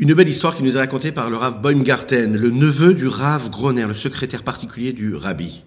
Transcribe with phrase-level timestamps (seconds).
[0.00, 3.50] Une belle histoire qui nous est racontée par le Rav Baumgarten, le neveu du Rav
[3.50, 5.64] Groner, le secrétaire particulier du Rabbi.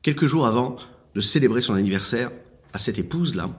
[0.00, 0.76] Quelques jours avant
[1.14, 2.30] de célébrer son anniversaire
[2.72, 3.50] à cette épouse-là,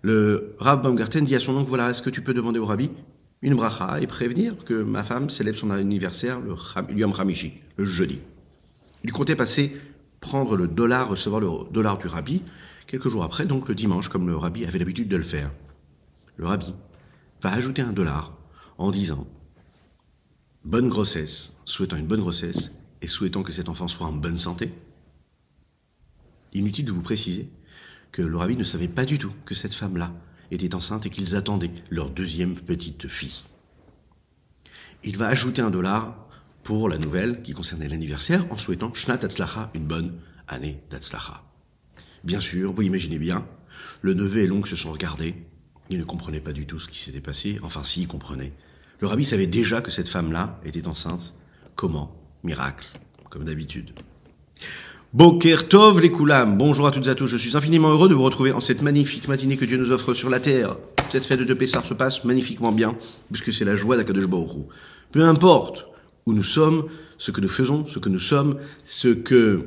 [0.00, 2.90] le Rav Baumgarten dit à son oncle, voilà, est-ce que tu peux demander au Rabbi
[3.42, 6.54] une bracha et prévenir que ma femme célèbre son anniversaire le
[6.96, 8.22] Yom Hamishi, le jeudi.
[9.04, 9.76] Il comptait passer
[10.20, 12.40] prendre le dollar, recevoir le dollar du Rabbi,
[12.86, 15.50] quelques jours après, donc le dimanche, comme le Rabbi avait l'habitude de le faire.
[16.38, 16.74] Le Rabbi
[17.42, 18.38] va ajouter un dollar
[18.82, 19.26] en disant
[20.64, 24.72] bonne grossesse, souhaitant une bonne grossesse et souhaitant que cet enfant soit en bonne santé.
[26.52, 27.48] Inutile de vous préciser
[28.10, 30.12] que le rabbi ne savait pas du tout que cette femme-là
[30.50, 33.42] était enceinte et qu'ils attendaient leur deuxième petite fille.
[35.02, 36.28] Il va ajouter un dollar
[36.62, 41.42] pour la nouvelle qui concernait l'anniversaire en souhaitant Shnat Atzlacha, une bonne année d'Atzlacha.
[42.22, 43.46] Bien sûr, vous l'imaginez bien,
[44.00, 45.34] le neveu et l'oncle se sont regardés,
[45.90, 48.52] ils ne comprenaient pas du tout ce qui s'était passé, enfin si, ils comprenaient.
[49.02, 51.34] Le rabbi savait déjà que cette femme-là était enceinte.
[51.74, 52.14] Comment?
[52.44, 52.86] Miracle,
[53.30, 53.90] comme d'habitude.
[55.12, 58.14] Boker Tov les Koulam, bonjour à toutes et à tous, je suis infiniment heureux de
[58.14, 60.76] vous retrouver en cette magnifique matinée que Dieu nous offre sur la terre.
[61.08, 62.96] Cette fête de Pessar se passe magnifiquement bien,
[63.32, 64.68] puisque c'est la joie d'Akadosh Baruch
[65.10, 65.88] Peu importe
[66.26, 66.84] où nous sommes,
[67.18, 69.64] ce que nous faisons, ce que nous sommes, ce que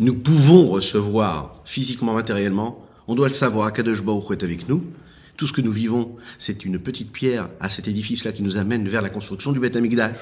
[0.00, 4.84] nous pouvons recevoir physiquement, matériellement, on doit le savoir, Akadosh Baruch est avec nous,
[5.38, 8.88] tout ce que nous vivons, c'est une petite pierre à cet édifice-là qui nous amène
[8.88, 10.18] vers la construction du Beth Amikdash.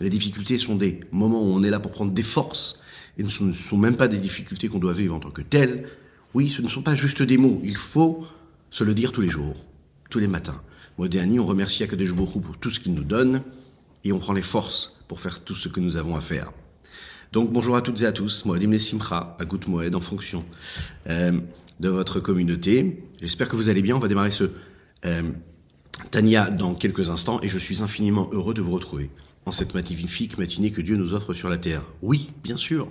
[0.00, 2.80] Les difficultés sont des moments où on est là pour prendre des forces,
[3.16, 5.88] et ce ne sont même pas des difficultés qu'on doit vivre en tant que telles.
[6.34, 8.26] Oui, ce ne sont pas juste des mots, il faut
[8.70, 9.54] se le dire tous les jours,
[10.10, 10.60] tous les matins.
[10.98, 13.42] Modéani, on remercie Akadosh Baruch pour tout ce qu'il nous donne,
[14.02, 16.50] et on prend les forces pour faire tout ce que nous avons à faire.
[17.30, 20.44] Donc bonjour à toutes et à tous, Moedim Simcha, à Moed en fonction.
[21.08, 21.40] Euh,
[21.80, 23.02] de votre communauté.
[23.20, 23.96] J'espère que vous allez bien.
[23.96, 24.44] On va démarrer ce
[25.04, 25.22] euh,
[26.10, 29.10] Tania dans quelques instants et je suis infiniment heureux de vous retrouver
[29.46, 31.82] en cette magnifique matinée que Dieu nous offre sur la terre.
[32.02, 32.88] Oui, bien sûr.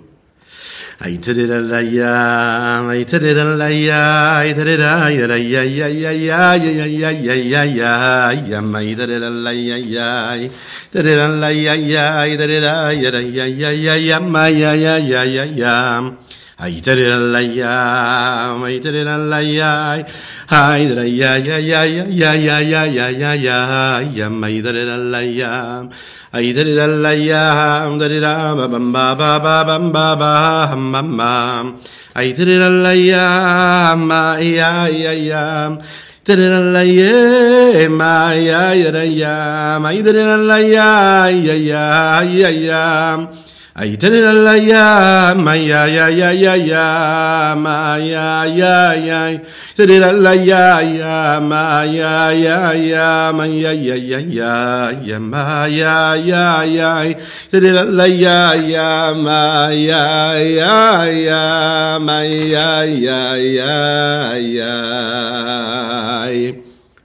[16.64, 16.70] I
[26.52, 31.16] did it alayam, did it ba bam ba ba ba bam ba ba ham bam
[31.16, 31.80] bam.
[32.14, 35.76] I did it alayam, ma ya ya ya.
[36.24, 39.82] Did it alayam, ma ya ya ya.
[39.84, 43.51] I did it alayam, ya ya ya ya.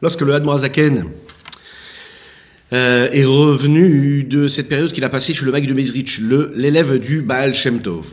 [0.01, 1.05] Lorsque le Admorazaken
[2.73, 6.19] euh, est revenu de cette période qu'il a passée chez le Mag de Mezrich,
[6.53, 8.05] l'élève du Baal Shem Tov.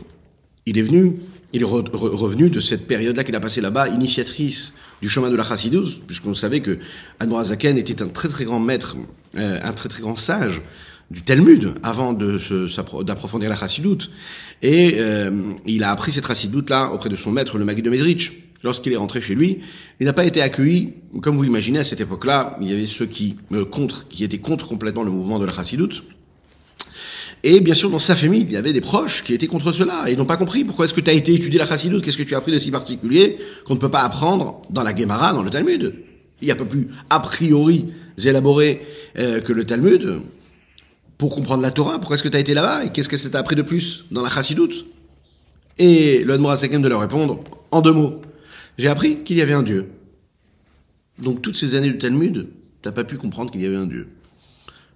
[0.65, 1.17] Il est venu,
[1.53, 5.43] il est revenu de cette période-là qu'il a passée là-bas, initiatrice du chemin de la
[5.43, 6.79] Chassidus, puisqu'on savait que
[7.43, 8.95] Zaken était un très très grand maître,
[9.37, 10.61] euh, un très très grand sage
[11.11, 14.09] du Talmud avant d'approfondir la Chassidut.
[14.61, 15.31] Et euh,
[15.65, 18.93] il a appris cette Chassidut là auprès de son maître, le Magui de Mezrich lorsqu'il
[18.93, 19.59] est rentré chez lui,
[19.99, 23.05] il n'a pas été accueilli, comme vous l'imaginez, à cette époque-là, il y avait ceux
[23.05, 26.03] qui, euh, contre, qui étaient contre complètement le mouvement de la Chassidoute.
[27.43, 30.05] Et bien sûr, dans sa famille, il y avait des proches qui étaient contre cela.
[30.07, 32.17] Et ils n'ont pas compris pourquoi est-ce que tu as été étudier la Chassidoute, qu'est-ce
[32.17, 35.33] que tu as appris de si particulier qu'on ne peut pas apprendre dans la Gemara,
[35.33, 35.93] dans le Talmud.
[36.41, 37.85] Il n'y a pas plus a priori
[38.23, 38.81] élaboré
[39.19, 40.21] euh, que le Talmud
[41.17, 41.99] pour comprendre la Torah.
[41.99, 44.05] Pourquoi est-ce que tu as été là-bas et qu'est-ce que ça t'a appris de plus
[44.11, 44.85] dans la Chassidoute?
[45.77, 48.21] Et le Admora de leur répondre en deux mots.
[48.77, 49.91] J'ai appris qu'il y avait un Dieu.
[51.19, 52.49] Donc toutes ces années de Talmud,
[52.81, 54.09] t'as pas pu comprendre qu'il y avait un Dieu.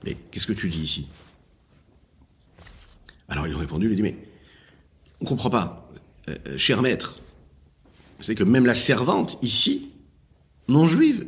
[0.06, 1.08] Mais qu'est-ce que tu dis ici?
[3.30, 4.18] Alors ils ont répondu, il a dit, mais
[5.22, 5.90] on comprend pas,
[6.28, 7.20] euh, euh, cher maître.
[8.20, 9.92] C'est que même la servante ici,
[10.68, 11.26] non juive,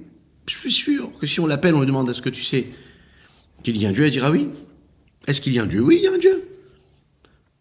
[0.48, 2.68] je suis sûr que si on l'appelle, on lui demande est-ce que tu sais
[3.64, 4.50] qu'il y a un Dieu, elle dira oui.
[5.28, 5.82] Est-ce qu'il y a un Dieu?
[5.82, 6.48] Oui, il y a un Dieu.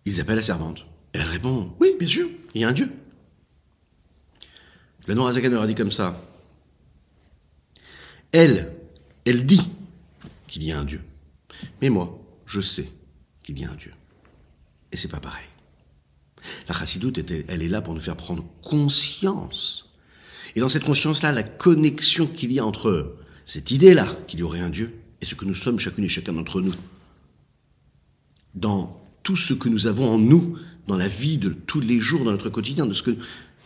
[0.07, 0.87] Ils appellent la servante.
[1.15, 2.91] Et elle répond oui, bien sûr, il y a un Dieu.
[5.11, 6.25] Le Noirazakan leur a dit comme ça.
[8.31, 8.73] Elle,
[9.25, 9.69] elle dit
[10.47, 11.01] qu'il y a un Dieu.
[11.83, 12.93] Mais moi, je sais
[13.43, 13.93] qu'il y a un Dieu.
[14.93, 15.49] Et c'est pas pareil.
[16.69, 17.19] La chassidoute,
[17.49, 19.91] elle est là pour nous faire prendre conscience.
[20.55, 24.61] Et dans cette conscience-là, la connexion qu'il y a entre cette idée-là, qu'il y aurait
[24.61, 26.75] un Dieu, et ce que nous sommes chacune et chacun d'entre nous.
[28.55, 30.57] Dans tout ce que nous avons en nous,
[30.87, 33.17] dans la vie de tous les jours, dans notre quotidien, de ce que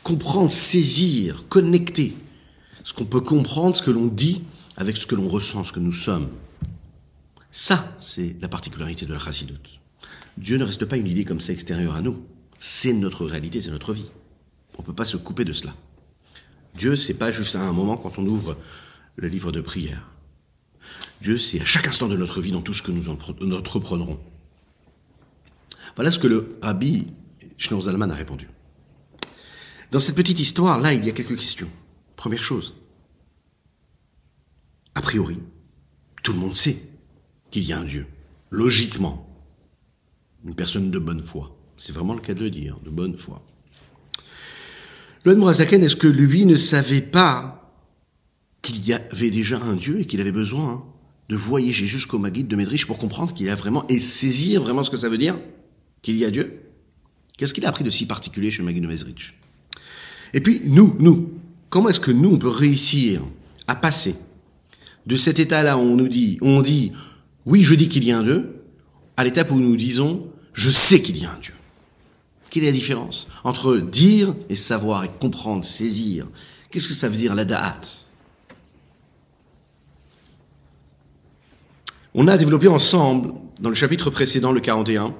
[0.04, 2.14] comprendre, saisir, connecter,
[2.84, 4.42] ce qu'on peut comprendre, ce que l'on dit
[4.76, 6.28] avec ce que l'on ressent, ce que nous sommes.
[7.50, 9.80] Ça, c'est la particularité de la chassidoute.
[10.36, 12.22] Dieu ne reste pas une idée comme ça extérieure à nous.
[12.58, 14.06] C'est notre réalité, c'est notre vie.
[14.76, 15.74] On ne peut pas se couper de cela.
[16.74, 18.56] Dieu, c'est pas juste à un moment quand on ouvre
[19.16, 20.10] le livre de prière.
[21.22, 23.08] Dieu, c'est à chaque instant de notre vie dans tout ce que nous
[23.54, 24.18] entreprendrons.
[25.94, 27.06] Voilà ce que le rabbi
[27.56, 28.48] Schneur Zalman a répondu.
[29.94, 31.70] Dans cette petite histoire, là, il y a quelques questions.
[32.16, 32.74] Première chose.
[34.96, 35.38] A priori,
[36.24, 36.78] tout le monde sait
[37.52, 38.08] qu'il y a un Dieu.
[38.50, 39.24] Logiquement.
[40.44, 41.56] Une personne de bonne foi.
[41.76, 43.46] C'est vraiment le cas de le dire, de bonne foi.
[45.22, 47.72] Le Mourazaken, est-ce que lui ne savait pas
[48.62, 50.84] qu'il y avait déjà un Dieu et qu'il avait besoin
[51.28, 54.90] de voyager jusqu'au Maguide de Medrich pour comprendre qu'il a vraiment, et saisir vraiment ce
[54.90, 55.38] que ça veut dire,
[56.02, 56.64] qu'il y a Dieu?
[57.38, 59.34] Qu'est-ce qu'il a appris de si particulier chez le Maguide de Medrich
[60.34, 61.30] Et puis, nous, nous,
[61.70, 63.22] comment est-ce que nous, on peut réussir
[63.68, 64.16] à passer
[65.06, 66.92] de cet état-là où on nous dit, où on dit,
[67.46, 68.62] oui, je dis qu'il y a un Dieu,
[69.16, 71.54] à l'étape où nous disons, je sais qu'il y a un Dieu.
[72.50, 76.26] Quelle est la différence entre dire et savoir et comprendre, saisir?
[76.70, 77.80] Qu'est-ce que ça veut dire la da'at?
[82.14, 85.14] On a développé ensemble, dans le chapitre précédent, le 41,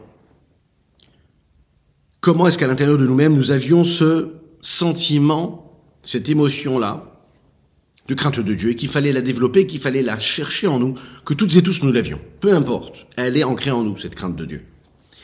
[2.21, 5.71] comment est-ce qu'à l'intérieur de nous-mêmes, nous avions ce sentiment,
[6.03, 7.05] cette émotion-là,
[8.09, 10.95] de crainte de Dieu, et qu'il fallait la développer, qu'il fallait la chercher en nous,
[11.25, 12.19] que toutes et tous nous l'avions.
[12.41, 14.65] Peu importe, elle est ancrée en nous, cette crainte de Dieu.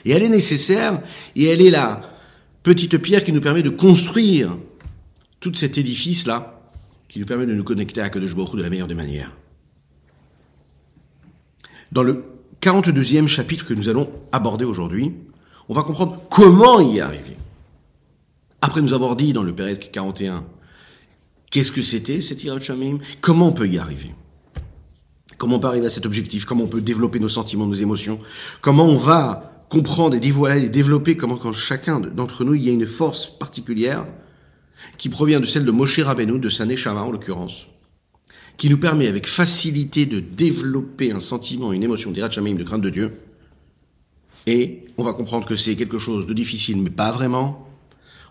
[0.05, 1.01] Et elle est nécessaire,
[1.37, 2.03] et elle est la
[2.63, 4.57] petite pierre qui nous permet de construire
[5.41, 6.61] tout cet édifice-là,
[7.09, 9.35] qui nous permet de nous connecter à Kadosh Baruch de la meilleure des manières.
[11.93, 12.25] Dans le
[12.61, 15.13] 42e chapitre que nous allons aborder aujourd'hui,
[15.71, 17.40] on va comprendre comment y arriver.
[18.61, 20.45] Après nous avoir dit dans le Pérez 41,
[21.51, 24.15] qu'est-ce que c'était cet Irat Shamim, comment on peut y arriver?
[25.39, 26.45] Comment on peut arriver à cet objectif?
[26.45, 28.19] Comment on peut développer nos sentiments, nos émotions?
[28.61, 32.69] Comment on va comprendre et dévoiler et développer comment quand chacun d'entre nous, il y
[32.69, 34.07] a une force particulière
[34.99, 37.69] qui provient de celle de Moshe Rabbeinu, de sa Neshama en l'occurrence,
[38.59, 42.91] qui nous permet avec facilité de développer un sentiment, une émotion d'Irachamaim, de crainte de
[42.91, 43.21] Dieu.
[44.47, 47.69] Et on va comprendre que c'est quelque chose de difficile, mais pas vraiment.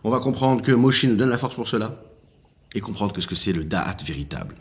[0.03, 2.01] On va comprendre que Moshe nous donne la force pour cela.
[2.73, 4.55] Et comprendre que ce que c'est le Da'at véritable.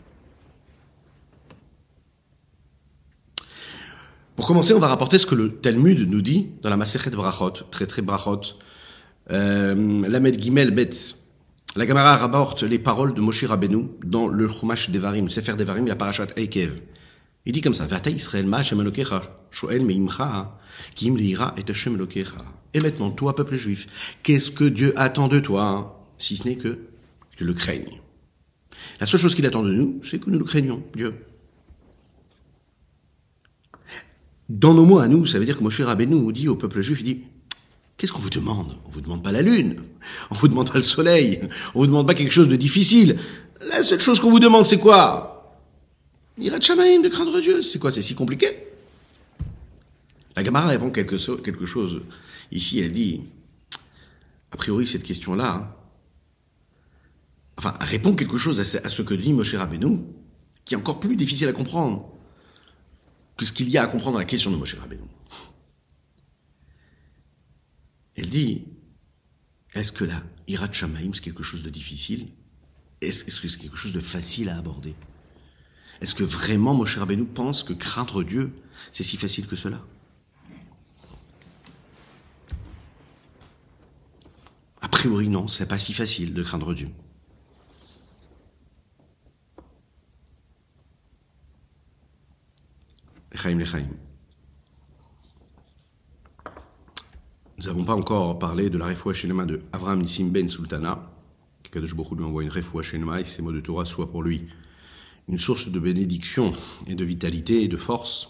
[4.35, 7.51] Pour commencer, on va rapporter ce que le Talmud nous dit dans la Masechet Brachot,
[7.71, 8.41] très très Brachot,
[9.31, 10.89] euh, Lamed Gimel Bet.
[11.75, 15.95] La Gemara rapporte les paroles de Moshe Rabbeinu dans le Chumash Devarim, Sefer Devarim, la
[15.95, 16.81] Parashat Eikev.
[17.45, 20.57] Il dit comme ça, Vata Israël ma Shoel meimcha,
[20.95, 21.35] kim et
[21.69, 22.07] Hashem.
[22.73, 26.79] Et maintenant, toi, peuple juif, qu'est-ce que Dieu attend de toi, si ce n'est que
[27.35, 27.99] tu le craignes?
[28.99, 31.15] La seule chose qu'il attend de nous, c'est que nous le craignons, Dieu.
[34.49, 36.99] Dans nos mots à nous, ça veut dire que Moshe Rabbeinu dit au peuple juif,
[37.01, 37.21] il dit,
[37.97, 38.77] qu'est-ce qu'on vous demande?
[38.85, 39.81] On vous demande pas la lune,
[40.31, 41.41] on vous demande pas le soleil,
[41.75, 43.17] on vous demande pas quelque chose de difficile.
[43.61, 45.59] La seule chose qu'on vous demande, c'est quoi?
[46.37, 47.61] Irat Shamaim, de craindre Dieu.
[47.61, 47.91] C'est quoi?
[47.91, 48.47] C'est si compliqué?
[50.35, 52.01] La Gamara répond quelque chose.
[52.51, 53.21] Ici, elle dit,
[54.51, 55.75] a priori, cette question-là, hein,
[57.57, 59.99] enfin, répond quelque chose à ce, que dit Moshe Rabbeinu,
[60.65, 62.11] qui est encore plus difficile à comprendre
[63.37, 65.03] que ce qu'il y a à comprendre dans la question de Moshe Rabbeinu.
[68.15, 68.65] Elle dit,
[69.73, 72.27] est-ce que la Hirat Shamaim, c'est quelque chose de difficile?
[73.01, 74.95] Est-ce que c'est quelque chose de facile à aborder?
[76.01, 78.51] Est-ce que vraiment Moshe Rabbeinu pense que craindre Dieu,
[78.91, 79.85] c'est si facile que cela?
[84.99, 86.89] Priori, non, c'est pas si facile de craindre Dieu.
[97.57, 101.09] Nous n'avons pas encore parlé de la refoua shenema de Avraham Nissim Ben Sultana.
[101.71, 104.49] Kadosh Baruch lui envoie une refoua shenema et ces mots de Torah soient pour lui
[105.29, 106.51] une source de bénédiction
[106.87, 108.27] et de vitalité et de force.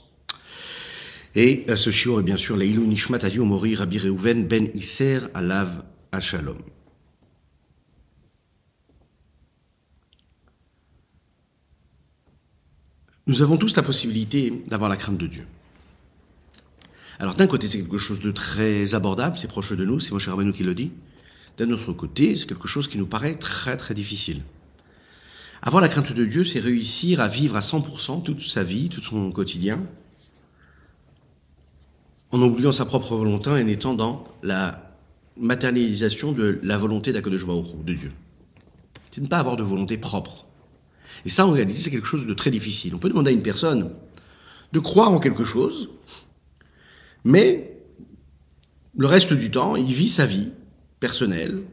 [1.34, 4.00] Et ce shiur est bien sûr Leilou Nishmat Avi Mori Rabbi
[4.44, 6.58] Ben Isser Alav Ashalom.
[13.28, 15.46] Nous avons tous la possibilité d'avoir la crainte de Dieu.
[17.20, 20.20] Alors d'un côté, c'est quelque chose de très abordable, c'est proche de nous, c'est mon
[20.20, 20.92] cher Rabbeinu qui le dit.
[21.58, 24.42] D'un autre côté, c'est quelque chose qui nous paraît très très difficile.
[25.62, 29.01] Avoir la crainte de Dieu, c'est réussir à vivre à 100% toute sa vie, tout
[29.01, 29.86] son quotidien,
[32.32, 34.88] en oubliant sa propre volonté et en étant dans la
[35.39, 38.12] matérialisation de la volonté d'Akadosh de Dieu.
[39.12, 40.46] C'est ne pas avoir de volonté propre.
[41.25, 42.96] Et ça, en réalité, c'est quelque chose de très difficile.
[42.96, 43.91] On peut demander à une personne
[44.72, 45.89] de croire en quelque chose,
[47.24, 47.77] mais
[48.98, 50.50] le reste du temps, il vit sa vie
[51.00, 51.63] personnelle,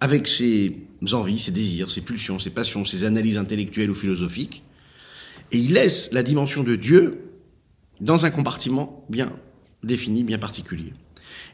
[0.00, 0.76] avec ses
[1.12, 4.64] envies, ses désirs, ses pulsions, ses passions, ses analyses intellectuelles ou philosophiques,
[5.52, 7.20] et il laisse la dimension de Dieu
[8.00, 9.32] dans un compartiment bien
[9.84, 10.92] défini, bien particulier.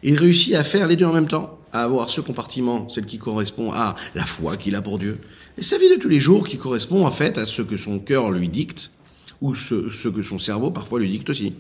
[0.03, 3.19] Il réussit à faire les deux en même temps, à avoir ce compartiment, celle qui
[3.19, 5.19] correspond à la foi qu'il a pour Dieu,
[5.57, 7.99] et sa vie de tous les jours qui correspond en fait à ce que son
[7.99, 8.93] cœur lui dicte,
[9.41, 11.55] ou ce, ce que son cerveau parfois lui dicte aussi.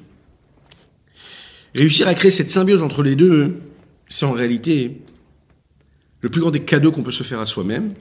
[1.74, 3.56] Réussir à créer cette symbiose entre les deux,
[4.06, 5.02] c'est en réalité
[6.20, 7.92] le plus grand des cadeaux qu'on peut se faire à soi-même,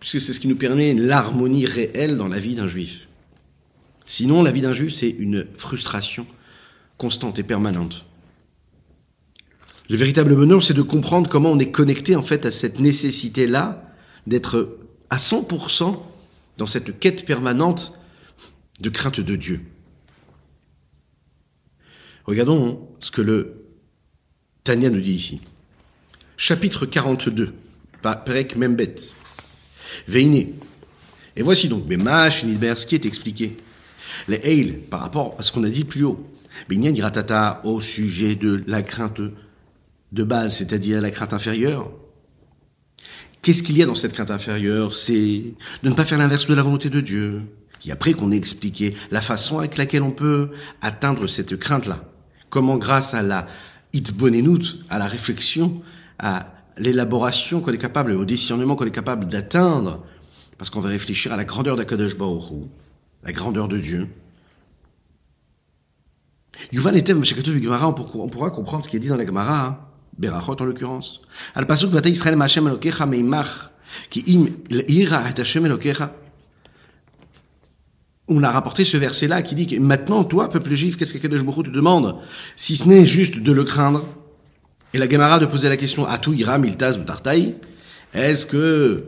[0.00, 3.08] puisque c'est ce qui nous permet l'harmonie réelle dans la vie d'un juif.
[4.04, 6.26] Sinon, la vie d'un juif, c'est une frustration
[6.98, 8.04] constante et permanente.
[9.92, 13.92] Le véritable bonheur, c'est de comprendre comment on est connecté en fait à cette nécessité-là
[14.26, 14.78] d'être
[15.10, 15.98] à 100%
[16.56, 17.92] dans cette quête permanente
[18.80, 19.60] de crainte de Dieu.
[22.24, 23.66] Regardons ce que le
[24.64, 25.42] Tania nous dit ici.
[26.38, 27.52] Chapitre 42,
[28.00, 28.94] Perek Membet.
[30.08, 30.54] Veine.
[31.36, 33.58] Et voici donc Bemash, Nidber, ce qui est expliqué.
[34.26, 36.26] Les Eil, par rapport à ce qu'on a dit plus haut.
[36.70, 36.94] Binyan
[37.64, 39.20] au sujet de la crainte
[40.12, 41.90] de base, c'est-à-dire la crainte inférieure.
[43.40, 44.94] Qu'est-ce qu'il y a dans cette crainte inférieure?
[44.94, 45.42] C'est
[45.82, 47.42] de ne pas faire l'inverse de la volonté de Dieu.
[47.84, 50.50] Et après qu'on ait expliqué la façon avec laquelle on peut
[50.80, 52.04] atteindre cette crainte-là.
[52.50, 53.48] Comment grâce à la
[53.92, 55.82] itbonenut, à la réflexion,
[56.18, 60.04] à l'élaboration qu'on est capable, au discernement qu'on est capable d'atteindre,
[60.58, 62.52] parce qu'on va réfléchir à la grandeur d'Akadosh Baruch
[63.24, 64.08] la grandeur de Dieu.
[66.72, 69.78] Yuvan était Gemara, on pourra comprendre ce qui est dit dans la Gemara, hein.
[70.18, 71.20] Berachot en l'occurrence.
[71.54, 73.70] Al Elokecha meimach,
[78.28, 81.42] on a rapporté ce verset-là qui dit que maintenant, toi, peuple juif, qu'est-ce que Kadosh
[81.42, 82.16] Baruch te demande
[82.56, 84.04] Si ce n'est juste de le craindre?
[84.94, 87.54] Et la Gemara de poser la question, à tout ira miltaz ou tartaï?
[88.14, 89.04] Est-ce que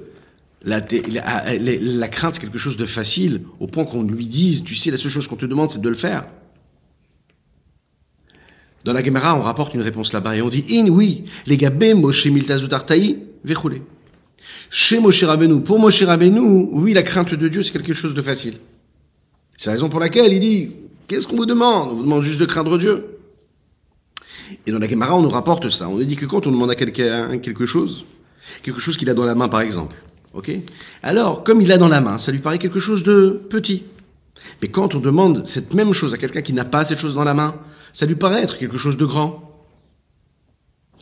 [0.63, 4.75] la, la, la, crainte, c'est quelque chose de facile, au point qu'on lui dise, tu
[4.75, 6.27] sais, la seule chose qu'on te demande, c'est de le faire
[8.85, 11.95] Dans la Gemara, on rapporte une réponse là-bas et on dit, in, oui, les gabé,
[11.95, 13.83] Moshe miltaz ou tartaï, verroulé.
[14.69, 16.41] Chez Moshe Rabbeinu, pour Moshe Rabbeinu,
[16.73, 18.55] oui, la crainte de Dieu, c'est quelque chose de facile.
[19.57, 20.71] C'est la raison pour laquelle il dit,
[21.09, 21.93] qu'est-ce qu'on vous demande?
[21.93, 23.05] On vous demande juste de craindre Dieu.
[24.67, 25.89] Et dans la Gemara, on nous rapporte ça.
[25.89, 28.05] On nous dit que quand on demande à quelqu'un quelque chose,
[28.63, 29.97] quelque chose qu'il a dans la main par exemple,
[30.35, 30.51] ok?
[31.03, 33.85] Alors, comme il a dans la main, ça lui paraît quelque chose de petit.
[34.61, 37.25] Mais quand on demande cette même chose à quelqu'un qui n'a pas cette chose dans
[37.25, 37.55] la main,
[37.95, 39.67] ça lui paraît être quelque chose de grand.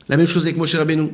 [0.08, 1.10] La même chose avec Moshe Rabbeinu.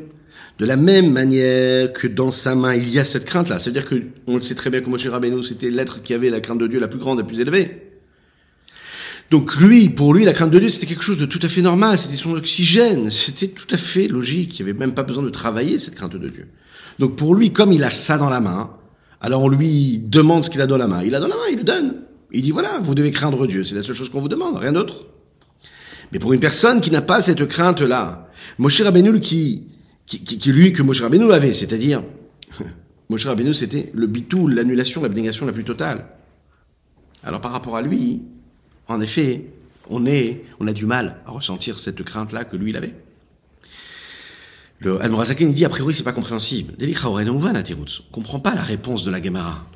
[0.59, 3.61] De la même manière que dans sa main, il y a cette crainte-là.
[3.61, 3.95] C'est-à-dire que,
[4.27, 6.67] on le sait très bien que Moshe Rabbeinu, c'était l'être qui avait la crainte de
[6.67, 7.89] Dieu la plus grande, la plus élevée.
[9.31, 11.63] Donc lui, pour lui, la crainte de Dieu, c'était quelque chose de tout à fait
[11.63, 15.23] normal, c'était son oxygène, c'était tout à fait logique, il n'y avait même pas besoin
[15.23, 16.49] de travailler cette crainte de Dieu.
[16.99, 18.71] Donc pour lui, comme il a ça dans la main,
[19.21, 21.03] alors on lui demande ce qu'il a dans la main.
[21.05, 22.03] Il a dans la main, il le donne.
[22.33, 24.73] Il dit voilà, vous devez craindre Dieu, c'est la seule chose qu'on vous demande, rien
[24.73, 25.05] d'autre.
[26.13, 29.69] Mais pour une personne qui n'a pas cette crainte-là, Moshe Rabbeinu qui
[30.09, 32.03] qui, qui, lui que Moshe Rabbeinu avait, c'est-à-dire
[33.11, 36.07] Moshe Rabbeinu c'était le bitou, l'annulation, l'abnégation la plus totale.
[37.23, 38.23] Alors par rapport à lui,
[38.87, 39.51] en effet,
[39.91, 42.95] on est, on a du mal à ressentir cette crainte-là que lui il avait.
[44.81, 46.75] Le Admorazaken dit a priori c'est pas compréhensible.
[46.81, 49.67] On comprend pas la réponse de la Gemara.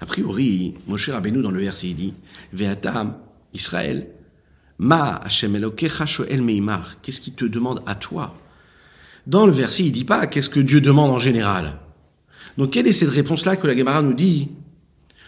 [0.00, 2.14] A priori, Moshe Rabbeinu dans le verset il dit
[2.52, 3.16] Ve'atam
[3.54, 4.08] Israël
[4.78, 7.00] Ma Hashem El Meimar.
[7.00, 8.38] Qu'est-ce qu'il te demande à toi?
[9.26, 11.78] Dans le verset, il dit pas qu'est-ce que Dieu demande en général?
[12.56, 14.50] Donc quelle est cette réponse-là que la Gemara nous dit?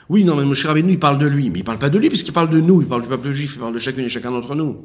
[0.08, 2.08] Oui, non, mais Moshe Rabbeinu, il parle de lui, mais il parle pas de lui
[2.08, 4.30] puisqu'il parle de nous, il parle du peuple juif, il parle de chacune et chacun
[4.30, 4.84] d'entre nous.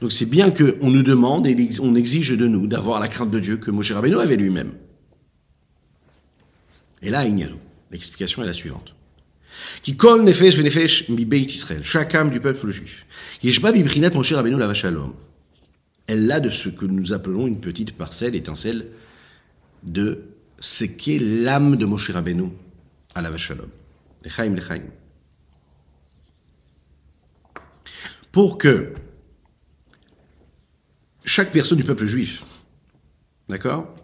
[0.00, 3.40] Donc c'est bien qu'on nous demande et on exige de nous d'avoir la crainte de
[3.40, 4.72] Dieu que Moshe Rabbeinu avait lui-même.
[7.02, 7.58] Et là, il
[7.90, 8.94] L'explication est la suivante.
[9.82, 13.06] Qui kol nefesh nefesh mi beit Israël, chaque âme du peuple juif.
[13.42, 15.14] Yeshba bibrinat Moshe Rabbeinu la shalom.
[16.06, 18.88] Elle a de ce que nous appelons une petite parcelle, étincelle,
[19.82, 20.24] de
[20.58, 22.50] ce qu'est l'âme de Moshe Rabbeinu
[23.14, 23.68] à la shalom.
[24.24, 24.82] Lechaim, lechaim.
[28.32, 28.92] Pour que
[31.24, 32.42] chaque personne du peuple juif,
[33.48, 33.94] d'accord,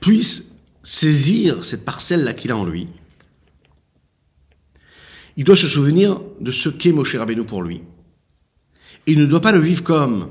[0.00, 2.88] puisse saisir cette parcelle-là qu'il a en lui,
[5.38, 7.80] il doit se souvenir de ce qu'est Moshe Rabbeinu pour lui.
[9.06, 10.30] Et il ne doit pas le vivre comme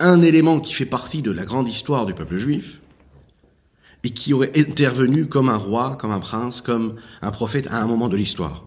[0.00, 2.80] un élément qui fait partie de la grande histoire du peuple juif,
[4.04, 7.86] et qui aurait intervenu comme un roi, comme un prince, comme un prophète à un
[7.86, 8.64] moment de l'histoire.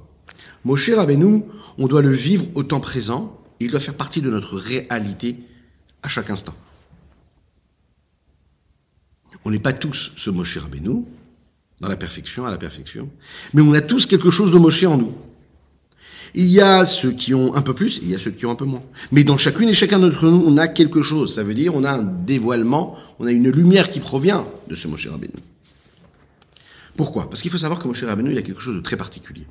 [0.65, 1.41] Moshe Rabbeinu,
[1.79, 5.37] on doit le vivre au temps présent, il doit faire partie de notre réalité
[6.03, 6.53] à chaque instant.
[9.43, 11.05] On n'est pas tous ce Moshe Rabbeinu,
[11.79, 13.09] dans la perfection, à la perfection,
[13.55, 15.15] mais on a tous quelque chose de Moshe en nous.
[16.37, 18.51] Il y a ceux qui ont un peu plus, il y a ceux qui ont
[18.51, 18.81] un peu moins.
[19.13, 21.33] Mais dans chacune et chacun d'entre nous, on a quelque chose.
[21.33, 24.89] Ça veut dire, on a un dévoilement, on a une lumière qui provient de ce
[24.89, 25.31] Moshe Rabbeinu.
[26.97, 27.29] Pourquoi?
[27.29, 29.47] Parce qu'il faut savoir que Moshe Rabbeinu, il a quelque chose de très particulier.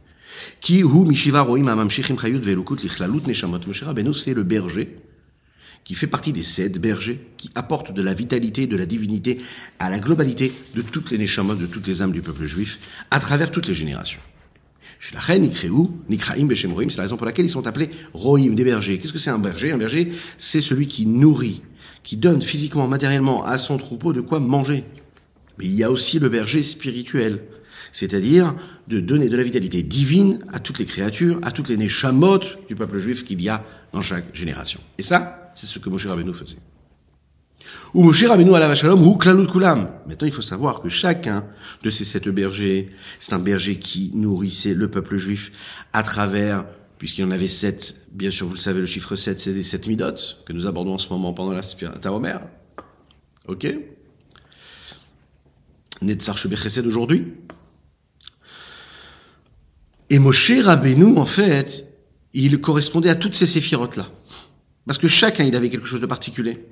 [0.61, 3.61] Qui hu mishiva roim amamshichim chayut velukut lichlalut neshamot.
[3.67, 4.95] Moshe Rabbeinu, c'est le berger
[5.85, 9.39] qui fait partie des sept bergers qui apportent de la vitalité, de la divinité
[9.79, 13.21] à la globalité de toutes les neshamot, de toutes les âmes du peuple juif, à
[13.21, 14.21] travers toutes les générations.
[15.05, 18.97] C'est la raison pour laquelle ils sont appelés roim, des bergers.
[18.97, 19.71] Qu'est-ce que c'est un berger?
[19.71, 21.61] Un berger, c'est celui qui nourrit,
[22.03, 24.87] qui donne physiquement, matériellement à son troupeau de quoi manger.
[25.59, 27.43] Mais il y a aussi le berger spirituel,
[27.93, 28.55] c'est-à-dire
[28.89, 32.75] de donner de la vitalité divine à toutes les créatures, à toutes les neshamot du
[32.75, 34.81] peuple juif qu'il y a dans chaque génération.
[34.97, 36.57] Et ça, c'est ce que Moshe Rabbeinu faisait.
[37.95, 39.91] Ou Moshe Rabbeinu ala shalom ou klalut kulam.
[40.07, 41.45] Maintenant, il faut savoir que chacun
[41.83, 42.91] de ces sept bergers,
[43.21, 45.53] c'est un berger qui nourrissait le peuple juif
[45.93, 46.67] à travers,
[46.99, 49.63] puisqu'il y en avait sept, bien sûr, vous le savez, le chiffre 7, c'est des
[49.63, 52.39] sept midotes que nous abordons en ce moment pendant la Taomer.
[53.47, 53.67] Ok?
[56.03, 57.33] Netzar Shebechesed aujourd'hui.
[60.11, 61.87] Et Moshe Rabbeinu, en fait,
[62.33, 64.09] il correspondait à toutes ces séphirotes-là.
[64.87, 66.67] Parce que chacun, il avait quelque chose de particulier.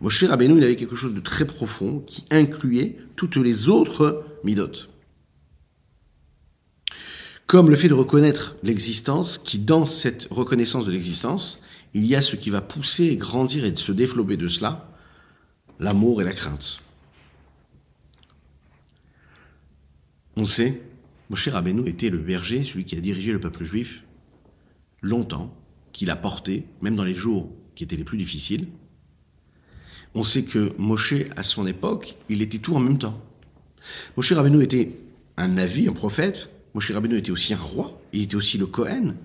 [0.00, 4.90] Moshe Rabbeinu, il avait quelque chose de très profond qui incluait toutes les autres midotes.
[7.46, 12.22] Comme le fait de reconnaître l'existence, qui dans cette reconnaissance de l'existence, il y a
[12.22, 14.90] ce qui va pousser et grandir et se développer de cela,
[15.78, 16.80] l'amour et la crainte.
[20.36, 20.82] On sait,
[21.30, 24.04] Moshe Rabbeinu était le berger, celui qui a dirigé le peuple juif
[25.02, 25.54] longtemps,
[25.92, 28.66] qu'il a porté, même dans les jours qui étaient les plus difficiles,
[30.14, 33.20] on sait que Moshe, à son époque, il était tout en même temps.
[34.16, 34.90] Moshe Rabbeinu était
[35.36, 36.50] un navi, un prophète.
[36.74, 38.00] Moshe Rabbeinu était aussi un roi.
[38.12, 39.16] Il était aussi le Kohen.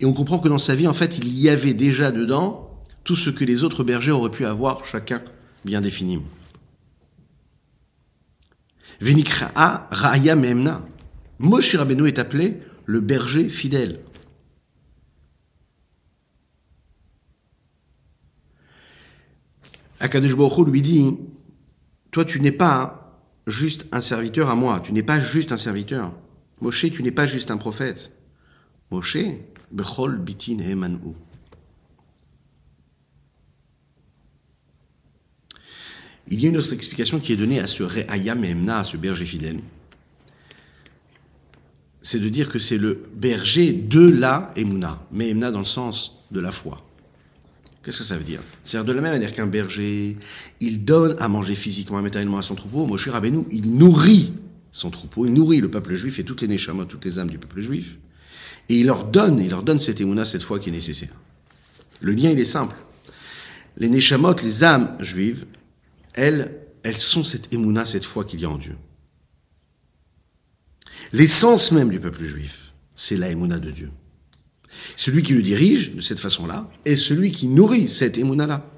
[0.00, 2.70] Et on comprend que dans sa vie, en fait, il y avait déjà dedans
[3.04, 5.22] tout ce que les autres bergers auraient pu avoir, chacun
[5.64, 6.20] bien défini.
[9.00, 10.86] Venikraa Raya Memna.
[11.38, 14.00] Moshe Rabbeinu est appelé le berger fidèle.
[20.04, 21.16] Akadosh Baruch lui dit,
[22.10, 26.12] toi tu n'es pas juste un serviteur à moi, tu n'es pas juste un serviteur.
[26.60, 28.12] Moshe, tu n'es pas juste un prophète.
[28.90, 29.16] Moshe,
[29.72, 30.98] Bechol Bitin Emanu.
[36.28, 38.98] Il y a une autre explication qui est donnée à ce Re'aya Memna, à ce
[38.98, 39.60] berger fidèle.
[42.02, 45.02] C'est de dire que c'est le berger de la Emuna.
[45.10, 46.83] Memna dans le sens de la foi.
[47.84, 48.40] Qu'est-ce que ça veut dire?
[48.64, 50.16] C'est-à-dire de la même manière qu'un berger,
[50.60, 54.32] il donne à manger physiquement et matériellement à son troupeau, Moshe Rabbeinu, il nourrit
[54.72, 57.38] son troupeau, il nourrit le peuple juif et toutes les neshamot, toutes les âmes du
[57.38, 57.96] peuple juif,
[58.70, 61.12] et il leur donne, il leur donne cette émouna cette foi qui est nécessaire.
[62.00, 62.74] Le lien, il est simple.
[63.76, 65.44] Les neshamot, les âmes juives,
[66.14, 68.76] elles, elles sont cette émouna, cette foi qu'il y a en Dieu.
[71.12, 73.90] L'essence même du peuple juif, c'est la émouna de Dieu.
[74.96, 78.70] Celui qui le dirige de cette façon-là est celui qui nourrit cette émouna-là.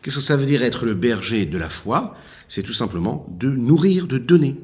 [0.00, 2.16] Qu'est-ce que ça veut dire être le berger de la foi?
[2.48, 4.56] C'est tout simplement de nourrir, de donner.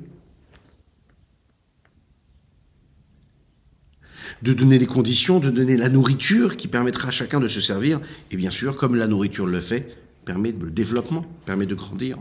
[4.42, 8.00] De donner les conditions, de donner la nourriture qui permettra à chacun de se servir.
[8.30, 12.18] Et bien sûr, comme la nourriture le fait, permet le développement, permet de grandir.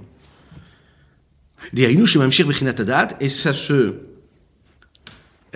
[1.74, 3.96] Et ça se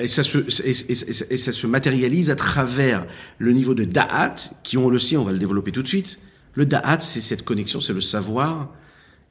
[0.01, 3.05] et ça, se, et, ça se matérialise à travers
[3.37, 6.19] le niveau de da'at, qui on le sait, on va le développer tout de suite.
[6.53, 8.73] Le da'at, c'est cette connexion, c'est le savoir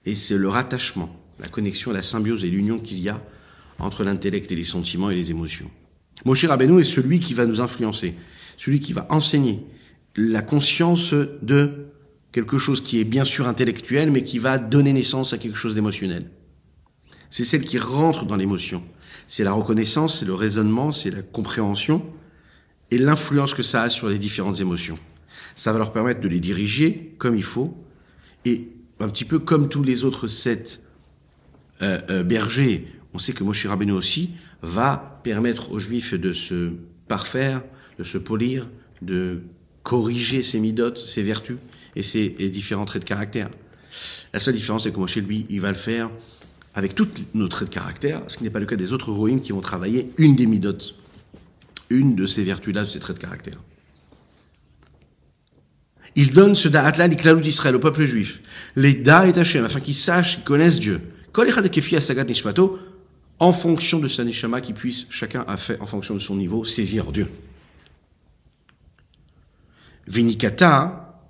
[0.07, 3.23] et c'est le rattachement, la connexion, la symbiose et l'union qu'il y a
[3.79, 5.71] entre l'intellect et les sentiments et les émotions.
[6.25, 8.15] Moshe Rabbeinu est celui qui va nous influencer,
[8.57, 9.65] celui qui va enseigner
[10.17, 11.87] la conscience de
[12.33, 15.75] quelque chose qui est bien sûr intellectuel, mais qui va donner naissance à quelque chose
[15.75, 16.31] d'émotionnel.
[17.31, 18.83] C'est celle qui rentre dans l'émotion
[19.31, 22.05] c'est la reconnaissance, c'est le raisonnement, c'est la compréhension
[22.91, 24.99] et l'influence que ça a sur les différentes émotions.
[25.55, 27.79] Ça va leur permettre de les diriger comme il faut
[28.45, 28.67] et
[28.99, 30.81] un petit peu comme tous les autres sept
[31.81, 36.73] euh, euh, berger, on sait que Moshe Rabbeinu aussi va permettre aux Juifs de se
[37.07, 37.63] parfaire,
[38.01, 38.69] de se polir,
[39.01, 39.43] de
[39.85, 41.59] corriger ses midotes, ses vertus
[41.95, 43.49] et ses différents traits de caractère.
[44.33, 46.11] La seule différence, c'est que Moshe, lui, il va le faire
[46.81, 49.43] avec tous nos traits de caractère, ce qui n'est pas le cas des autres roïms
[49.43, 50.95] qui vont travailler une des midotes,
[51.91, 53.59] une de ces vertus-là, de ces traits de caractère.
[56.17, 58.41] Il donne ce da'at-là, d'Israël, au peuple juif.
[58.77, 61.03] Les da et Hashem, afin qu'ils sachent, qu'ils connaissent Dieu.
[63.39, 66.65] En fonction de sa neshama, qui puisse, chacun a fait, en fonction de son niveau,
[66.65, 67.29] saisir Dieu.
[70.07, 71.21] Vinikata,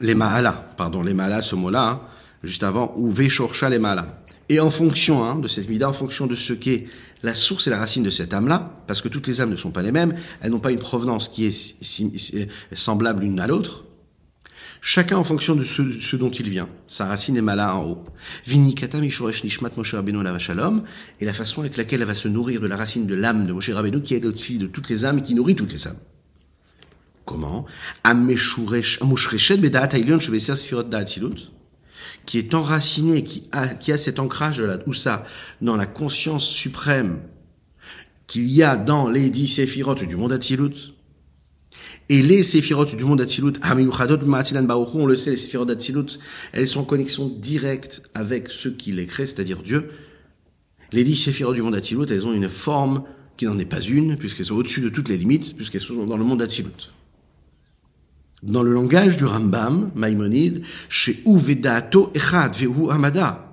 [0.00, 2.00] les ma'ala, pardon, les ma'ala, ce mot-là, hein,
[2.42, 4.18] juste avant, ou veshorcha les ma'ala.
[4.48, 6.86] Et en fonction hein, de cette mida, en fonction de ce qu'est
[7.22, 9.70] la source et la racine de cette âme-là, parce que toutes les âmes ne sont
[9.70, 13.84] pas les mêmes, elles n'ont pas une provenance qui est semblable l'une à l'autre,
[14.80, 16.68] chacun en fonction de ce, dont il vient.
[16.86, 18.04] Sa racine est mala en haut.
[18.46, 20.82] Vinikata mishoresh nishmat Moshe Rabbeinu shalom,
[21.20, 23.52] et la façon avec laquelle elle va se nourrir de la racine de l'âme de
[23.52, 25.98] Moshe Rabbeinu, qui est au-dessus de toutes les âmes et qui nourrit toutes les âmes.
[27.24, 27.66] Comment?
[32.28, 35.24] Qui est enraciné, qui a, qui a cet ancrage là, où ça,
[35.62, 37.20] dans la conscience suprême
[38.26, 40.92] qu'il y a dans les dix séphirotes du monde Atzilut,
[42.10, 46.18] et les séphirotes du monde Atzilut, on le sait, les séphirotes d'Atzilut,
[46.52, 49.88] elles sont en connexion directe avec ceux qui les créent, c'est-à-dire Dieu.
[50.92, 53.04] Les dix séphirotes du monde Atzilut, elles ont une forme
[53.38, 56.18] qui n'en est pas une, puisqu'elles sont au-dessus de toutes les limites, puisqu'elles sont dans
[56.18, 56.92] le monde Atzilut.
[58.42, 63.52] Dans le langage du Rambam, Maïmonide, chez Uvedato Echad Vehu Amada.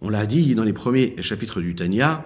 [0.00, 2.24] On l'a dit dans les premiers chapitres du Tanya,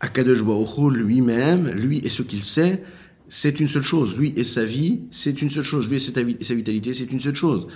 [0.00, 0.42] Akadosh
[0.90, 2.82] lui-même, lui et ce qu'il sait,
[3.28, 4.16] c'est une seule chose.
[4.18, 5.88] Lui et sa vie, c'est une seule chose.
[5.88, 7.68] Lui et sa vitalité, c'est une seule chose.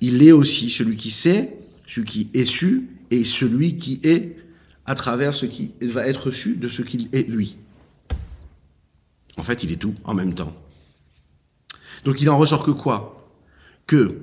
[0.00, 1.56] Il est aussi celui qui sait,
[1.86, 4.36] celui qui est su, et celui qui est
[4.84, 7.56] à travers ce qui va être su de ce qu'il est lui.
[9.36, 10.54] En fait, il est tout en même temps.
[12.04, 13.30] Donc il en ressort que quoi?
[13.86, 14.18] Que